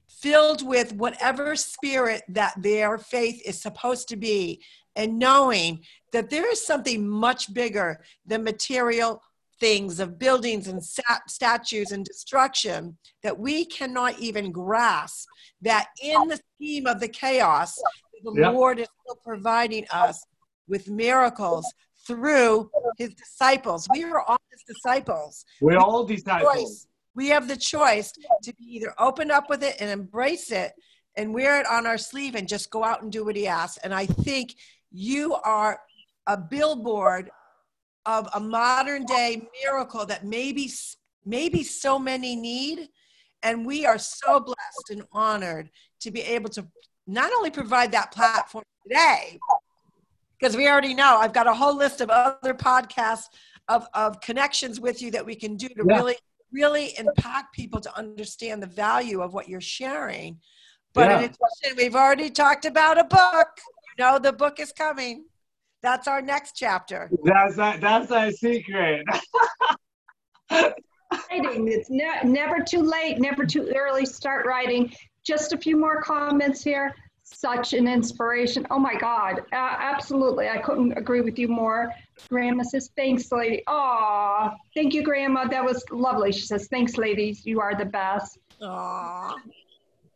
[0.07, 4.61] filled with whatever spirit that their faith is supposed to be,
[4.95, 9.21] and knowing that there is something much bigger than material
[9.59, 15.27] things of buildings and stat- statues and destruction that we cannot even grasp
[15.61, 17.79] that in the scheme of the chaos
[18.23, 18.53] the yep.
[18.53, 20.25] lord is still providing us
[20.67, 21.71] with miracles
[22.05, 23.87] through his disciples.
[23.93, 25.45] We are all his disciples.
[25.61, 26.87] We're all disciples.
[27.13, 28.11] we have the choice
[28.43, 30.73] to be either open up with it and embrace it
[31.17, 33.77] and wear it on our sleeve and just go out and do what he asks.
[33.83, 34.55] And i think
[34.91, 35.79] you are
[36.27, 37.29] a billboard
[38.05, 40.69] of a modern day miracle that maybe
[41.25, 42.89] maybe so many need
[43.43, 45.69] and we are so blessed and honored
[45.99, 46.65] to be able to
[47.07, 49.39] not only provide that platform today
[50.39, 53.25] because we already know i've got a whole list of other podcasts
[53.67, 55.97] of, of connections with you that we can do to yeah.
[55.97, 56.15] really
[56.51, 60.39] really impact people to understand the value of what you're sharing
[60.93, 61.17] but yeah.
[61.19, 63.47] in addition we've already talked about a book
[63.97, 65.25] you know the book is coming
[65.81, 67.09] that's our next chapter.
[67.23, 67.81] That's that.
[67.81, 69.03] That's our secret.
[70.51, 71.67] writing.
[71.67, 74.05] It's ne- never too late, never too early.
[74.05, 74.93] Start writing.
[75.23, 76.93] Just a few more comments here.
[77.23, 78.67] Such an inspiration.
[78.69, 79.39] Oh my God.
[79.51, 80.49] Uh, absolutely.
[80.49, 81.91] I couldn't agree with you more.
[82.29, 83.63] Grandma says, thanks, lady.
[83.67, 85.47] Aw, thank you, Grandma.
[85.47, 86.31] That was lovely.
[86.31, 87.45] She says, thanks, ladies.
[87.45, 88.37] You are the best.
[88.61, 89.35] Aw.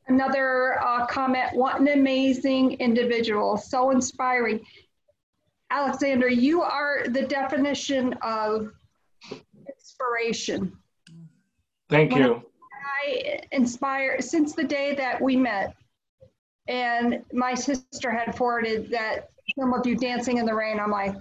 [0.08, 1.54] Another uh, comment.
[1.54, 3.58] What an amazing individual.
[3.58, 4.66] So inspiring.
[5.72, 8.72] Alexander, you are the definition of
[9.68, 10.78] inspiration.
[11.90, 12.44] Thank when you.
[13.04, 15.76] I inspire since the day that we met,
[16.68, 20.80] and my sister had forwarded that film of you dancing in the rain.
[20.80, 21.16] I'm like,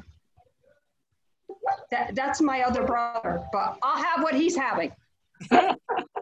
[1.90, 4.92] that, that's my other brother, but I'll have what he's having.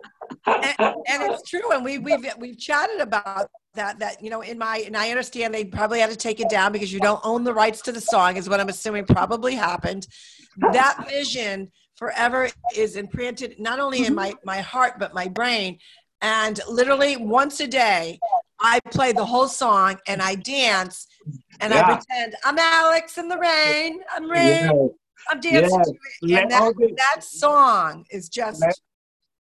[0.46, 3.98] and, and it's true, and we, we've we've chatted about that.
[3.98, 6.72] That you know, in my and I understand they probably had to take it down
[6.72, 10.06] because you don't own the rights to the song, is what I'm assuming probably happened.
[10.72, 15.78] That vision forever is imprinted not only in my my heart but my brain,
[16.20, 18.18] and literally once a day,
[18.60, 21.06] I play the whole song and I dance
[21.60, 21.82] and Yeah.
[21.82, 24.00] I pretend I'm Alex in the rain.
[24.14, 24.64] I'm rain.
[24.66, 24.86] Yeah.
[25.30, 25.88] I'm dancing Yes.
[25.90, 26.40] to it.
[26.42, 28.74] And that, that song is just Let-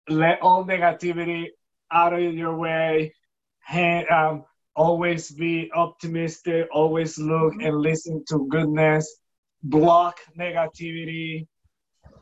[0.09, 1.49] let all negativity
[1.91, 3.13] out of your way.
[3.61, 4.45] Hand, um,
[4.75, 6.69] always be optimistic.
[6.73, 9.19] Always look and listen to goodness.
[9.63, 11.47] Block negativity.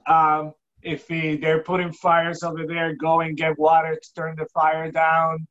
[0.07, 4.47] Um, if he, they're putting fires over there, go and get water to turn the
[4.47, 5.47] fire down.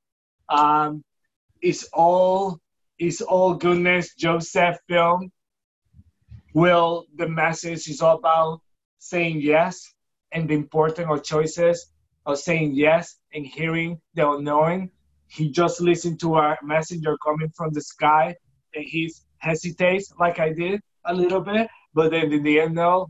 [0.50, 1.04] Um,
[1.62, 2.60] it's all
[3.00, 4.14] it's all goodness.
[4.16, 5.32] Joseph film.
[6.54, 8.62] Will the message is all about
[9.00, 9.92] saying yes
[10.32, 11.93] and the importance of choices
[12.26, 14.92] of saying yes and hearing the unknowing.
[15.28, 18.36] He just listened to a messenger coming from the sky
[18.76, 23.10] and he hesitates like I did a little bit, but then in the end, no,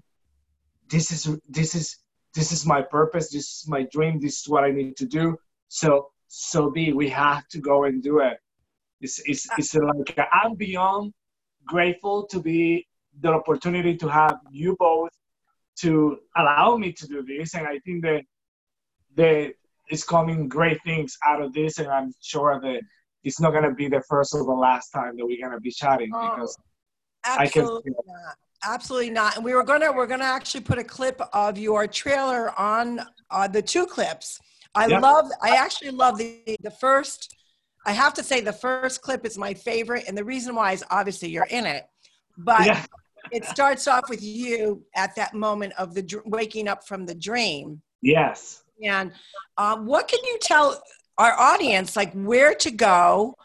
[0.89, 1.97] this is this is
[2.33, 5.37] this is my purpose, this is my dream, this is what I need to do.
[5.67, 8.37] So so be we have to go and do it.
[9.01, 11.13] It's it's, it's like I'm beyond
[11.65, 12.87] grateful to be
[13.19, 15.11] the opportunity to have you both
[15.75, 18.21] to allow me to do this and i think that
[19.15, 19.53] that
[19.89, 22.81] is coming great things out of this and i'm sure that
[23.23, 25.61] it's not going to be the first or the last time that we're going to
[25.61, 26.57] be chatting Oh, because
[27.23, 28.35] I can Absolutely not.
[28.65, 29.35] Absolutely not.
[29.37, 32.99] And we were gonna we're gonna actually put a clip of your trailer on
[33.29, 34.39] uh, the two clips.
[34.75, 35.29] I love.
[35.41, 37.33] I actually love the the first.
[37.85, 40.83] I have to say the first clip is my favorite, and the reason why is
[40.89, 41.85] obviously you're in it,
[42.37, 42.85] but yeah
[43.31, 47.15] it starts off with you at that moment of the dr- waking up from the
[47.15, 47.81] dream.
[48.01, 49.11] yes And
[49.57, 50.81] um, what can you tell
[51.17, 53.35] our audience, like where to go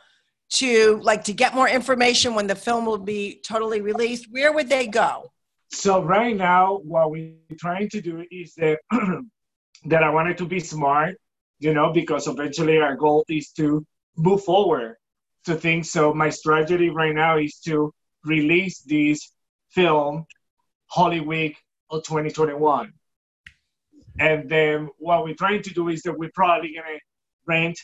[0.51, 4.26] to, like to get more information when the film will be totally released?
[4.31, 5.31] Where would they go?
[5.70, 8.79] so right now what we're trying to do is that
[9.85, 11.16] that i wanted to be smart
[11.59, 13.85] you know because eventually our goal is to
[14.16, 14.97] move forward
[15.45, 17.93] to things so my strategy right now is to
[18.24, 19.33] release this
[19.70, 20.24] film
[20.87, 21.57] holy week
[21.91, 22.93] of 2021
[24.19, 27.01] and then what we're trying to do is that we're probably going to
[27.47, 27.79] rent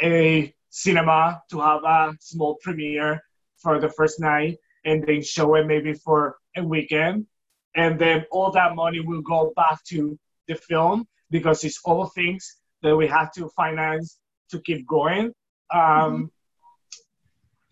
[0.00, 3.22] a cinema to have a small premiere
[3.56, 7.26] for the first night and then show it maybe for a weekend.
[7.74, 12.56] And then all that money will go back to the film because it's all things
[12.82, 14.18] that we have to finance
[14.50, 15.32] to keep going.
[15.72, 16.30] Um,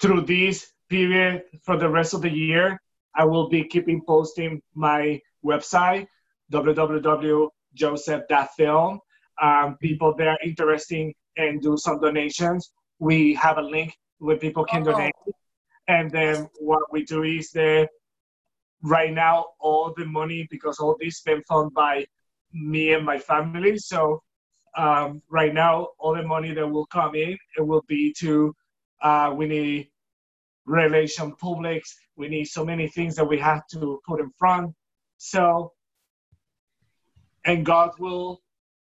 [0.01, 2.80] Through this period for the rest of the year,
[3.14, 6.09] I will be keeping posting my website,
[7.78, 9.00] www.joseph.film.
[9.42, 14.64] Um, people that are interested and do some donations, we have a link where people
[14.64, 14.92] can Oh.
[14.92, 15.12] donate.
[15.88, 17.90] And then what we do is that
[18.82, 22.06] right now all the money because all this been funded by
[22.52, 23.76] me and my family.
[23.78, 24.22] So
[24.76, 28.54] um, right now all the money that will come in it will be to
[29.02, 29.90] uh, we need
[30.66, 31.94] relation publics.
[32.16, 34.74] We need so many things that we have to put in front.
[35.18, 35.72] So
[37.45, 38.42] and God will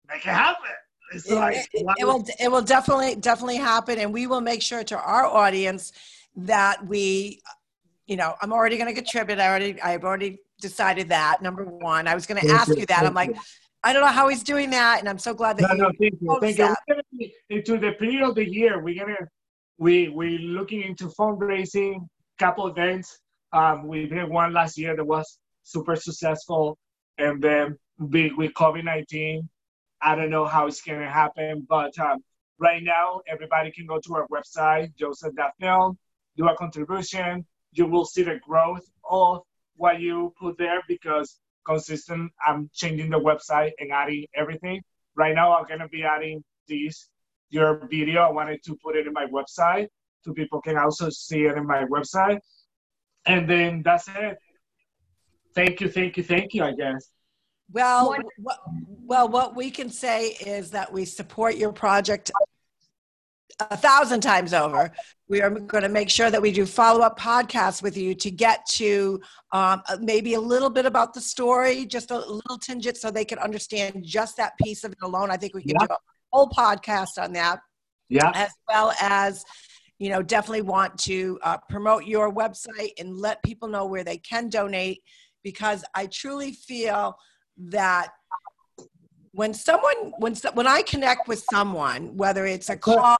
[0.08, 0.66] make it happen.
[1.14, 4.62] It's It, like it- it will it will definitely definitely happen, and we will make
[4.62, 5.92] sure to our audience
[6.36, 7.42] that we,
[8.06, 9.40] you know, I'm already going to contribute.
[9.40, 11.42] I already I've already decided that.
[11.42, 13.06] Number one, I was going to ask you, you that.
[13.06, 13.42] I'm like, you.
[13.84, 15.82] I don't know how he's doing that, and I'm so glad that No, you.
[15.82, 16.66] no, thank you, thank you.
[16.66, 16.78] that.
[16.88, 18.84] We're gonna be into the period of the year.
[18.84, 19.28] We're gonna
[19.78, 22.08] we we're looking into fundraising,
[22.38, 23.18] couple events.
[23.52, 26.78] Um, we did one last year that was super successful,
[27.18, 29.50] and then we, with COVID nineteen,
[30.02, 32.24] I don't know how it's gonna happen, but um,
[32.58, 35.98] right now everybody can go to our website, Joseph Joseph.film,
[36.38, 37.46] do a contribution.
[37.74, 39.42] You will see the growth of
[39.76, 42.32] what you put there because consistent.
[42.46, 44.82] I'm changing the website and adding everything.
[45.16, 47.10] Right now, I'm gonna be adding this
[47.50, 48.22] your video.
[48.22, 49.88] I wanted to put it in my website
[50.22, 52.40] so people can also see it in my website.
[53.26, 54.38] And then that's it.
[55.54, 56.64] Thank you, thank you, thank you.
[56.64, 57.10] I guess.
[57.72, 58.58] Well, what,
[59.06, 62.32] well, what we can say is that we support your project
[63.60, 64.92] a thousand times over.
[65.28, 68.32] We are going to make sure that we do follow up podcasts with you to
[68.32, 69.20] get to
[69.52, 73.12] um, uh, maybe a little bit about the story, just a little tinge, it so
[73.12, 75.30] they can understand just that piece of it alone.
[75.30, 75.88] I think we can Yeah.
[75.88, 75.98] do a
[76.32, 77.60] whole podcast on that,
[78.08, 78.32] Yeah.
[78.34, 79.44] as well as
[80.00, 84.18] you know definitely want to uh, promote your website and let people know where they
[84.18, 85.04] can donate
[85.44, 87.16] because I truly feel
[87.60, 88.14] that
[89.32, 93.18] when someone when when I connect with someone, whether it's a call,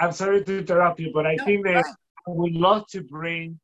[0.00, 1.84] I'm sorry to interrupt you, but I No, think that ahead.
[2.26, 3.60] I would love to bring,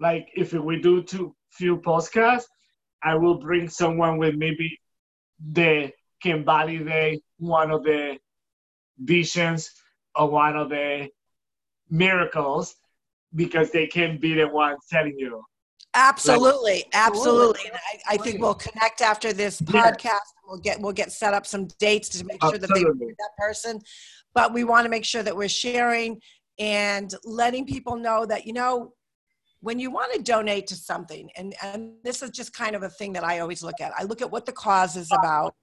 [0.00, 2.44] like, if we do two few podcasts,
[3.02, 4.78] I will bring someone with maybe
[5.52, 8.18] the can validate one of the
[8.98, 9.70] visions
[10.16, 11.08] or one of the
[11.90, 12.74] miracles
[13.34, 15.44] because they can be the ones telling you.
[15.98, 17.60] Absolutely, absolutely.
[17.66, 19.90] And I, I think we'll connect after this Yeah.
[19.90, 20.20] podcast.
[20.46, 23.14] We'll get we'll get set up some dates to make sure that they Absolutely.
[23.18, 23.80] that person.
[24.34, 26.20] But we want to make sure that we're sharing
[26.58, 28.92] and letting people know that you know
[29.60, 32.88] when you want to donate to something, and and this is just kind of a
[32.88, 33.92] thing that I always look at.
[33.98, 35.54] I look at what the cause is about.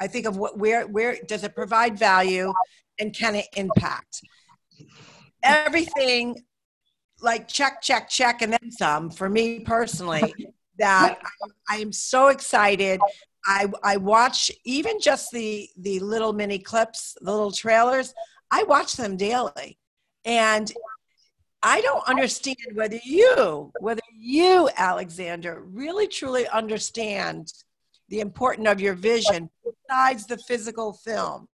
[0.00, 2.52] I think of what where where does it provide value,
[2.98, 4.22] and can it impact
[5.42, 6.36] everything
[7.20, 10.32] like check, check, check, and then some for me personally.
[10.80, 11.18] That
[11.68, 13.00] I, I am so excited.
[13.44, 18.14] I I watch even just the the little mini clips, the little trailers.
[18.52, 19.76] I watch them daily,
[20.24, 20.72] and
[21.62, 27.52] I don't understand whether you, whether you, Alexander, really truly understand
[28.08, 31.48] the importance of your vision besides the physical film.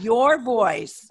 [0.00, 1.06] Your voice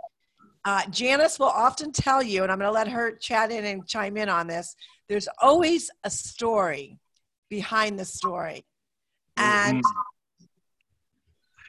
[0.65, 3.87] uh, Janice will often tell you, and I'm going to let her chat in and
[3.87, 4.75] chime in on this.
[5.07, 6.99] There's always a story
[7.49, 8.65] behind the story,
[9.37, 9.83] and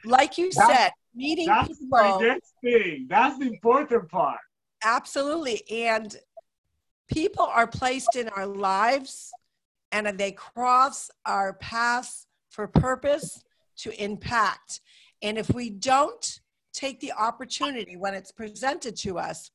[0.05, 3.07] like you That's- said, meeting That's my people next thing.
[3.09, 4.39] That's the important part.
[4.83, 6.15] absolutely, and
[7.07, 9.31] people are placed in our lives,
[9.91, 13.43] and they cross our paths for purpose
[13.77, 14.81] to impact.
[15.21, 16.39] And if we don't
[16.77, 19.51] take the opportunity when it's presented to us,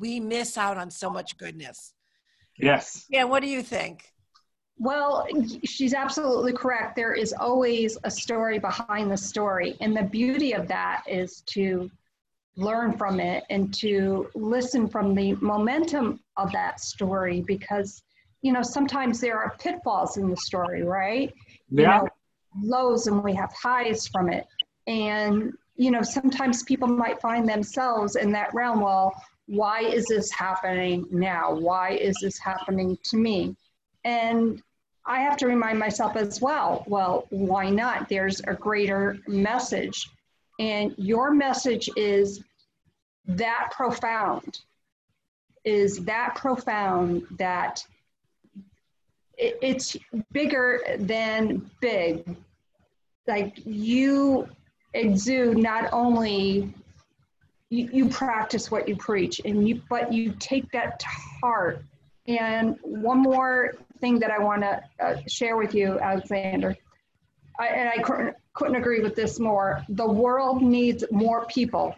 [0.00, 1.94] we miss out on so much goodness.
[2.58, 3.06] Yes.
[3.08, 4.12] Yeah, what do you think?
[4.78, 5.26] Well,
[5.64, 6.96] she's absolutely correct.
[6.96, 9.76] There is always a story behind the story.
[9.80, 11.90] And the beauty of that is to
[12.56, 18.02] learn from it and to listen from the momentum of that story because,
[18.42, 21.32] you know, sometimes there are pitfalls in the story, right?
[21.70, 21.98] You Yeah.
[21.98, 22.08] know,
[22.62, 24.46] lows and we have highs from it.
[24.86, 28.80] And, you know, sometimes people might find themselves in that realm.
[28.80, 29.12] Well,
[29.46, 31.52] why is this happening now?
[31.52, 33.56] Why is this happening to me?
[34.04, 34.62] And
[35.06, 38.08] I have to remind myself as well, well, why not?
[38.08, 40.08] There's a greater message.
[40.58, 42.44] And your message is
[43.26, 44.60] that profound,
[45.64, 47.84] is that profound that
[49.38, 49.96] it's
[50.32, 52.36] bigger than big.
[53.26, 54.48] Like you
[54.94, 56.72] exude not only
[57.68, 61.06] you, you practice what you preach and you but you take that to
[61.40, 61.84] heart
[62.26, 66.76] and one more thing that i want to uh, share with you alexander
[67.58, 71.94] I, and i couldn't, couldn't agree with this more the world needs more people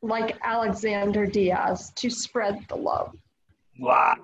[0.00, 3.14] like alexander diaz to spread the love
[3.78, 4.16] Wow.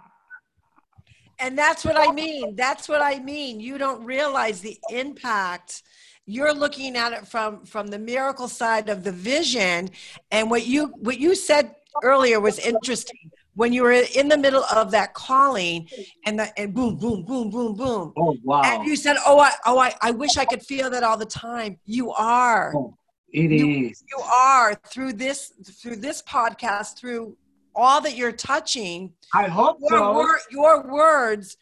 [1.38, 2.54] And that's what I mean.
[2.56, 3.60] That's what I mean.
[3.60, 5.82] You don't realize the impact.
[6.26, 9.90] You're looking at it from from the miracle side of the vision.
[10.30, 13.30] And what you what you said earlier was interesting.
[13.56, 15.88] When you were in the middle of that calling
[16.26, 18.12] and the and boom, boom, boom, boom, boom.
[18.16, 18.62] Oh wow.
[18.64, 21.26] And you said, Oh, I oh I, I wish I could feel that all the
[21.26, 21.78] time.
[21.84, 22.72] You are.
[22.74, 22.96] Oh,
[23.32, 24.02] it You- is.
[24.10, 27.36] You are through this through this podcast, through
[27.76, 30.12] all that you're touching I hope your, so.
[30.14, 31.56] wor- your words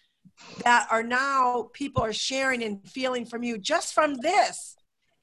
[0.65, 4.77] that are now people are sharing and feeling from you just from this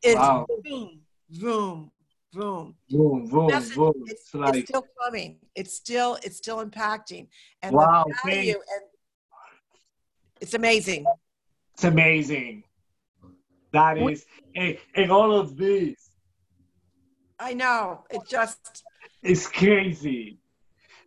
[0.04, 0.46] is Wow.
[0.64, 1.92] boom, boom,
[2.34, 2.76] boom.
[2.90, 3.94] Boom, boom, Message- boom.
[4.08, 5.40] It's, It's it's still coming.
[5.56, 7.28] It's still it's still impacting,
[7.62, 8.84] and Wow, value and
[10.42, 11.06] it's amazing.
[11.76, 12.64] it's amazing.
[13.72, 14.26] That is,
[14.56, 16.10] and, and all of this
[17.40, 18.04] I know.
[18.10, 18.84] It just
[19.22, 20.40] is crazy.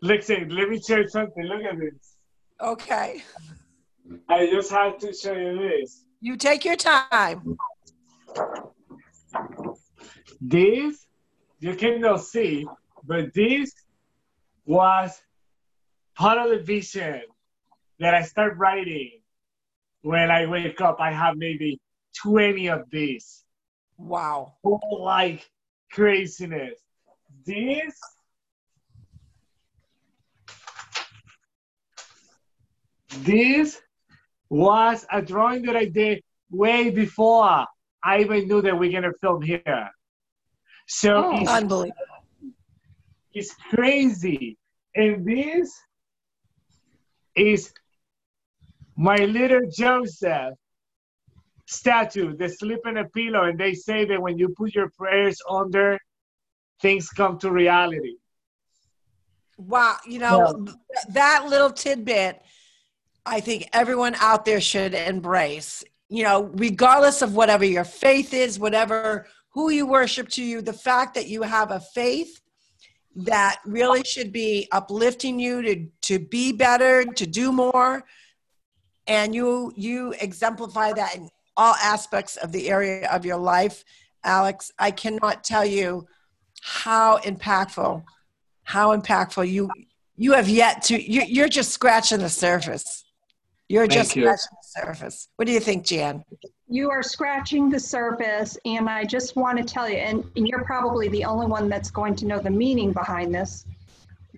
[0.00, 1.44] Listen, let me share something.
[1.44, 2.16] Look at this.
[2.60, 3.22] okay.
[4.28, 6.04] I just have to show you this.
[6.20, 7.56] You take your time.
[10.40, 11.06] This,
[11.60, 12.66] you cannot see,
[13.04, 13.72] but this
[14.64, 15.20] was
[16.14, 17.22] part of the vision
[17.98, 19.20] that I start writing.
[20.02, 21.80] When I wake up, I have maybe
[22.22, 23.44] 20 of these.
[23.96, 24.54] Wow.
[24.62, 25.48] All like
[25.92, 26.80] craziness.
[27.46, 27.94] This
[33.18, 33.80] this
[34.52, 37.66] was a drawing that I did way before
[38.04, 39.90] I even knew that we're gonna film here.
[40.86, 41.40] So Oh.
[41.40, 41.94] it's, Unbelievable.
[43.32, 44.58] it's crazy.
[44.94, 45.72] And this
[47.34, 47.72] is
[48.94, 50.54] my little Joseph
[51.64, 52.36] statue.
[52.36, 55.98] They sleep in a pillow, and they say that when you put your prayers under,
[56.82, 58.16] things come to reality.
[59.56, 60.76] Wow, you know, th-
[61.10, 62.42] that little tidbit,
[63.24, 65.84] I think everyone out there should embrace.
[66.08, 70.72] You know, regardless of whatever your faith is, whatever who you worship to you, the
[70.72, 72.40] fact that you have a faith
[73.14, 78.04] that really should be uplifting you to to be better, to do more,
[79.06, 83.84] and you you exemplify that in all aspects of the area of your life,
[84.24, 84.70] Alex.
[84.78, 86.06] I cannot tell you
[86.62, 88.02] how impactful
[88.64, 89.70] how impactful you
[90.16, 93.04] you have yet to you, you're just scratching the surface
[93.68, 94.22] you're Thank just you.
[94.22, 96.22] scratching the surface what do you think jan
[96.68, 100.64] You are scratching the surface, and I just want to tell you, and, and you're
[100.64, 103.66] probably the only one that's going to know the meaning behind this.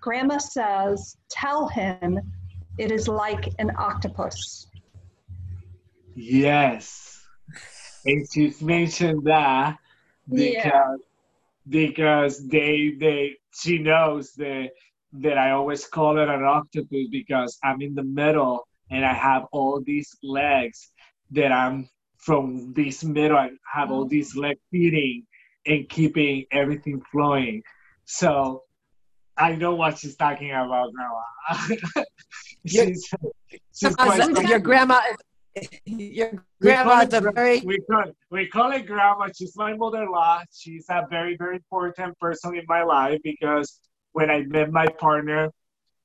[0.01, 2.19] Grandma says, Tell him
[2.77, 4.67] it is like an octopus.
[6.17, 7.21] Yes.
[8.07, 9.79] And she's mentioned that
[10.29, 10.97] because Yeah.
[11.69, 14.71] because they they she knows that
[15.25, 19.47] that I always call it an octopus because I'm in the middle and I have
[19.53, 20.91] all these legs
[21.33, 21.89] that I'm
[22.19, 24.43] from this middle I have all these mm.
[24.43, 25.27] legs feeding
[25.67, 27.63] and keeping everything flowing.
[28.05, 28.63] So
[29.37, 32.05] I know what she's talking about now.
[32.67, 33.11] she's,
[33.75, 35.01] she's quite- your grandma
[35.85, 39.29] your We grandma it is a very we call, we call it grandma.
[39.37, 40.43] She's my mother-in-law.
[40.53, 43.81] She's a very, very important person in my life because
[44.13, 45.51] when I met my partner,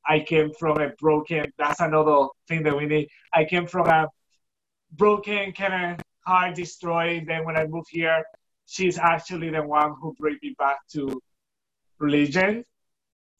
[0.07, 1.51] I came from a broken.
[1.57, 3.09] That's another thing that we need.
[3.33, 4.07] I came from a
[4.91, 7.25] broken, kind of heart destroyed.
[7.27, 8.23] Then when I moved here,
[8.65, 11.21] she's actually the one who brought me back to
[11.99, 12.63] religion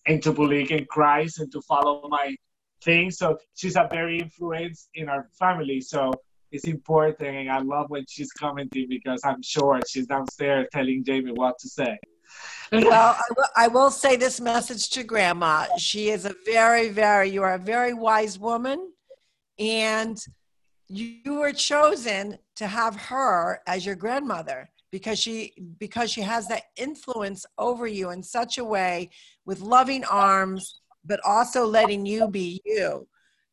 [0.06, 2.36] and to believe in Christ and to follow my
[2.84, 3.12] thing.
[3.12, 5.82] So she's a very influence in our family.
[5.82, 6.14] So
[6.52, 11.32] it's important, and I love when she's commenting because I'm sure she's downstairs telling Jamie
[11.32, 11.98] what to say.
[12.72, 17.30] Well I will, I will say this message to grandma she is a very very
[17.30, 18.92] you are a very wise woman
[19.58, 20.18] and
[20.88, 26.64] you were chosen to have her as your grandmother because she because she has that
[26.78, 29.10] influence over you in such a way
[29.46, 33.08] with loving arms but also letting you be you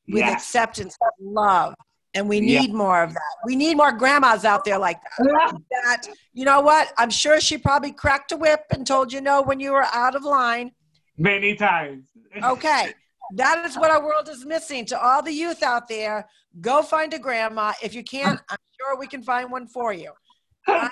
[0.09, 0.33] with Yes.
[0.33, 1.75] acceptance and love
[2.17, 2.63] and we Yeah.
[2.63, 3.23] need more of that.
[3.45, 5.55] We need more grandmas out there like that.
[5.71, 6.09] That.
[6.33, 6.93] You know what?
[6.99, 10.15] I'm sure she probably cracked a whip and told you no when you were out
[10.17, 10.73] of line.
[11.19, 12.09] Many times.
[12.43, 12.95] okay.
[13.35, 14.87] That is what our world is missing.
[14.87, 16.29] To all the youth out there
[16.61, 17.73] go find a grandma.
[17.83, 20.13] If you can't i'm sure we can find one for you.
[20.69, 20.91] I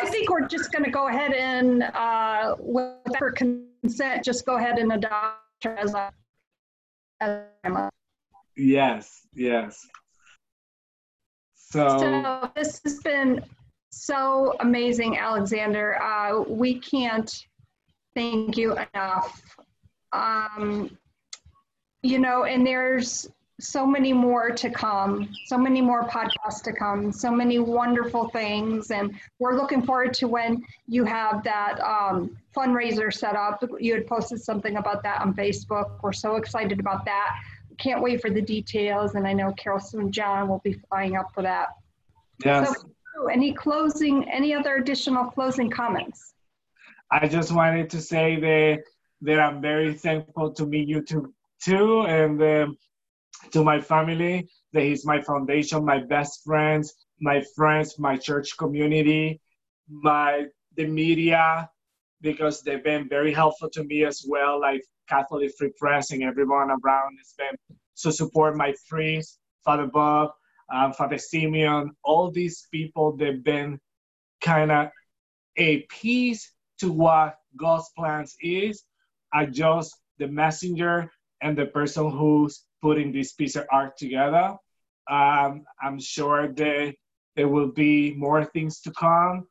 [0.00, 4.56] I think we're just going to go ahead and, uh, with her consent, just go
[4.56, 6.10] ahead and adopt her as a,
[7.20, 7.90] as a grandma.
[8.56, 9.86] Yes, yes.
[11.74, 13.44] So, So this has been
[13.90, 16.00] so amazing, Alexander.
[16.00, 17.28] Uh, we can't
[18.14, 19.42] thank you enough.
[20.12, 20.96] Um,
[22.04, 23.28] you know, and there's
[23.58, 28.92] so many more to come, so many more podcasts to come, so many wonderful things.
[28.92, 33.64] And we're looking forward to when you have that um, fundraiser set up.
[33.80, 36.02] You had posted something about that on Facebook.
[36.04, 37.36] We're so excited about that.
[37.78, 39.14] Can't wait for the details.
[39.14, 41.68] And I know Carol and John will be flying up for that.
[42.44, 42.68] yes.
[43.16, 46.34] So, any closing, any other additional closing comments?
[47.10, 48.82] I just wanted to say that
[49.22, 51.32] that I'm very thankful to meet you too,
[51.62, 52.76] too, and um,
[53.52, 54.48] to my family.
[54.72, 59.40] That is my foundation, my best friends, my friends, my church community,
[59.88, 60.46] my
[60.76, 61.70] the media,
[62.24, 64.60] because they've been very helpful to me as well.
[64.60, 70.30] Like Catholic Free Press and everyone around has been so support my priest, Father Bob,
[70.74, 73.14] um, Father Simeon, all these people.
[73.16, 73.78] They've been
[74.40, 74.88] kind of
[75.56, 78.82] a piece to what God's plans is.
[79.32, 81.10] I just the messenger
[81.42, 84.56] and the person who's putting this piece of art together.
[85.10, 86.94] Um, I'm sure that
[87.36, 89.46] there will be more things to come.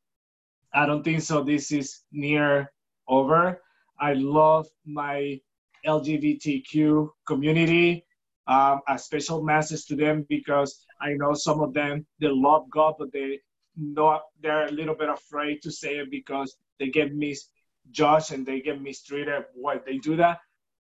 [0.74, 1.44] I don't think so.
[1.44, 2.72] This is near
[3.08, 3.62] over.
[4.00, 5.40] I love my
[5.86, 8.06] LGBTQ community.
[8.48, 12.96] Um, a special message to them because I know some of them they love God,
[13.00, 13.40] but they
[13.78, 18.60] not they're a little bit afraid to say it because they get misjudged and they
[18.60, 20.40] get mistreated when they do that.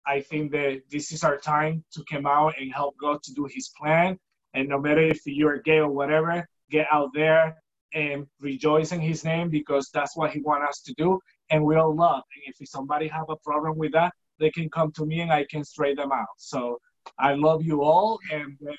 [0.07, 3.47] I think that this is our time to come out and help God to do
[3.53, 4.19] His plan.
[4.55, 7.57] And no matter if you're gay or whatever, get out there
[7.95, 11.21] and rejoice in His name because that's what He wants us to do.
[11.51, 12.23] and we all love.
[12.35, 15.45] And if somebody have a problem with that, they can come to me and I
[15.51, 16.35] can straighten them out.
[16.37, 16.79] So
[17.19, 18.73] I love you all, and uh,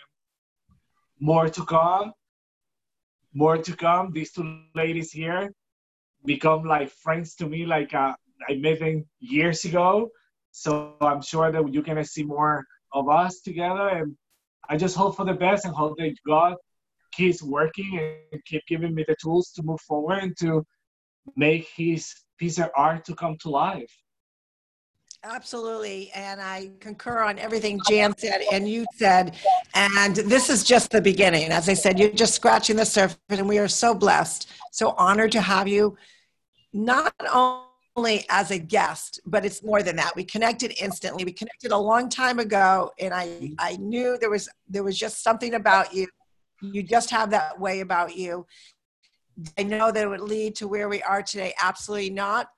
[1.20, 2.14] more to come.
[3.34, 4.12] More to come.
[4.12, 5.52] These two ladies here
[6.26, 7.66] become like friends to me.
[7.66, 8.14] Like uh,
[8.50, 10.10] I met them years ago,
[10.52, 13.88] so I'm sure that you're gonna see more of us together.
[13.88, 14.16] And
[14.68, 16.56] I just hope for the best and hope that God
[17.12, 18.00] keeps working
[18.32, 20.66] and keep giving me the tools to move forward and to
[21.36, 23.92] make His piece of art to come to life.
[25.24, 26.10] Absolutely.
[26.16, 29.36] And I concur on everything Jan said and you said.
[29.76, 31.52] And this is just the beginning.
[31.52, 35.32] As I said, you're just scratching the surface, and we are so blessed, so honored
[35.34, 35.96] to have you,
[36.74, 40.16] not only as a guest, but it's more than that.
[40.16, 41.24] We connected instantly.
[41.24, 45.22] We connected a long time ago, and I, I knew there was there was just
[45.24, 46.08] something about you.
[46.62, 48.46] You just have that way about you.
[49.58, 51.54] I know that it would lead to where we are today.
[51.62, 52.50] Absolutely not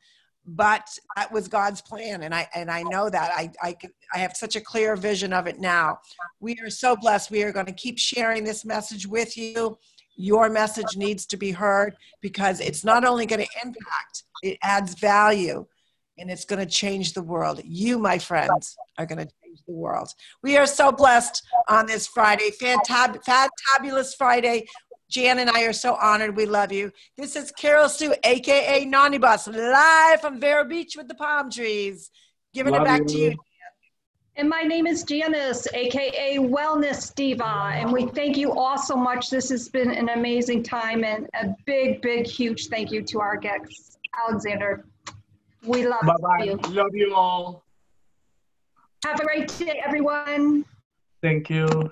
[0.45, 3.75] but that was God's plan, and I and I know that I I
[4.13, 5.99] I have such a clear vision of it now.
[6.39, 7.31] We are so blessed.
[7.31, 9.77] We are going to keep sharing this message with you.
[10.15, 14.93] Your message needs to be heard because it's not only going to impact, it adds
[14.95, 15.65] value,
[16.17, 17.61] and it's going to change the world.
[17.63, 20.09] You, my friends, are going to change the world.
[20.41, 24.67] We are so blessed on this Friday, fantab- fantabulous Friday.
[25.09, 26.35] Jan and I are so honored.
[26.35, 26.91] We love you.
[27.17, 32.09] This is Carol Sue, aka Nani Bus, live from Vero Beach with the palm trees.
[32.53, 33.07] Giving love it back you.
[33.07, 33.35] to you.
[34.35, 39.29] And my name is Janice, aka Wellness Diva, and we thank you all so much.
[39.29, 43.37] This has been an amazing time, and a big, big, huge thank you to our
[43.37, 44.85] guests, Alexander.
[45.65, 46.43] We love Bye-bye.
[46.45, 46.59] you.
[46.69, 47.63] Love you all.
[49.05, 50.65] Have a great day, everyone.
[51.21, 51.91] Thank you.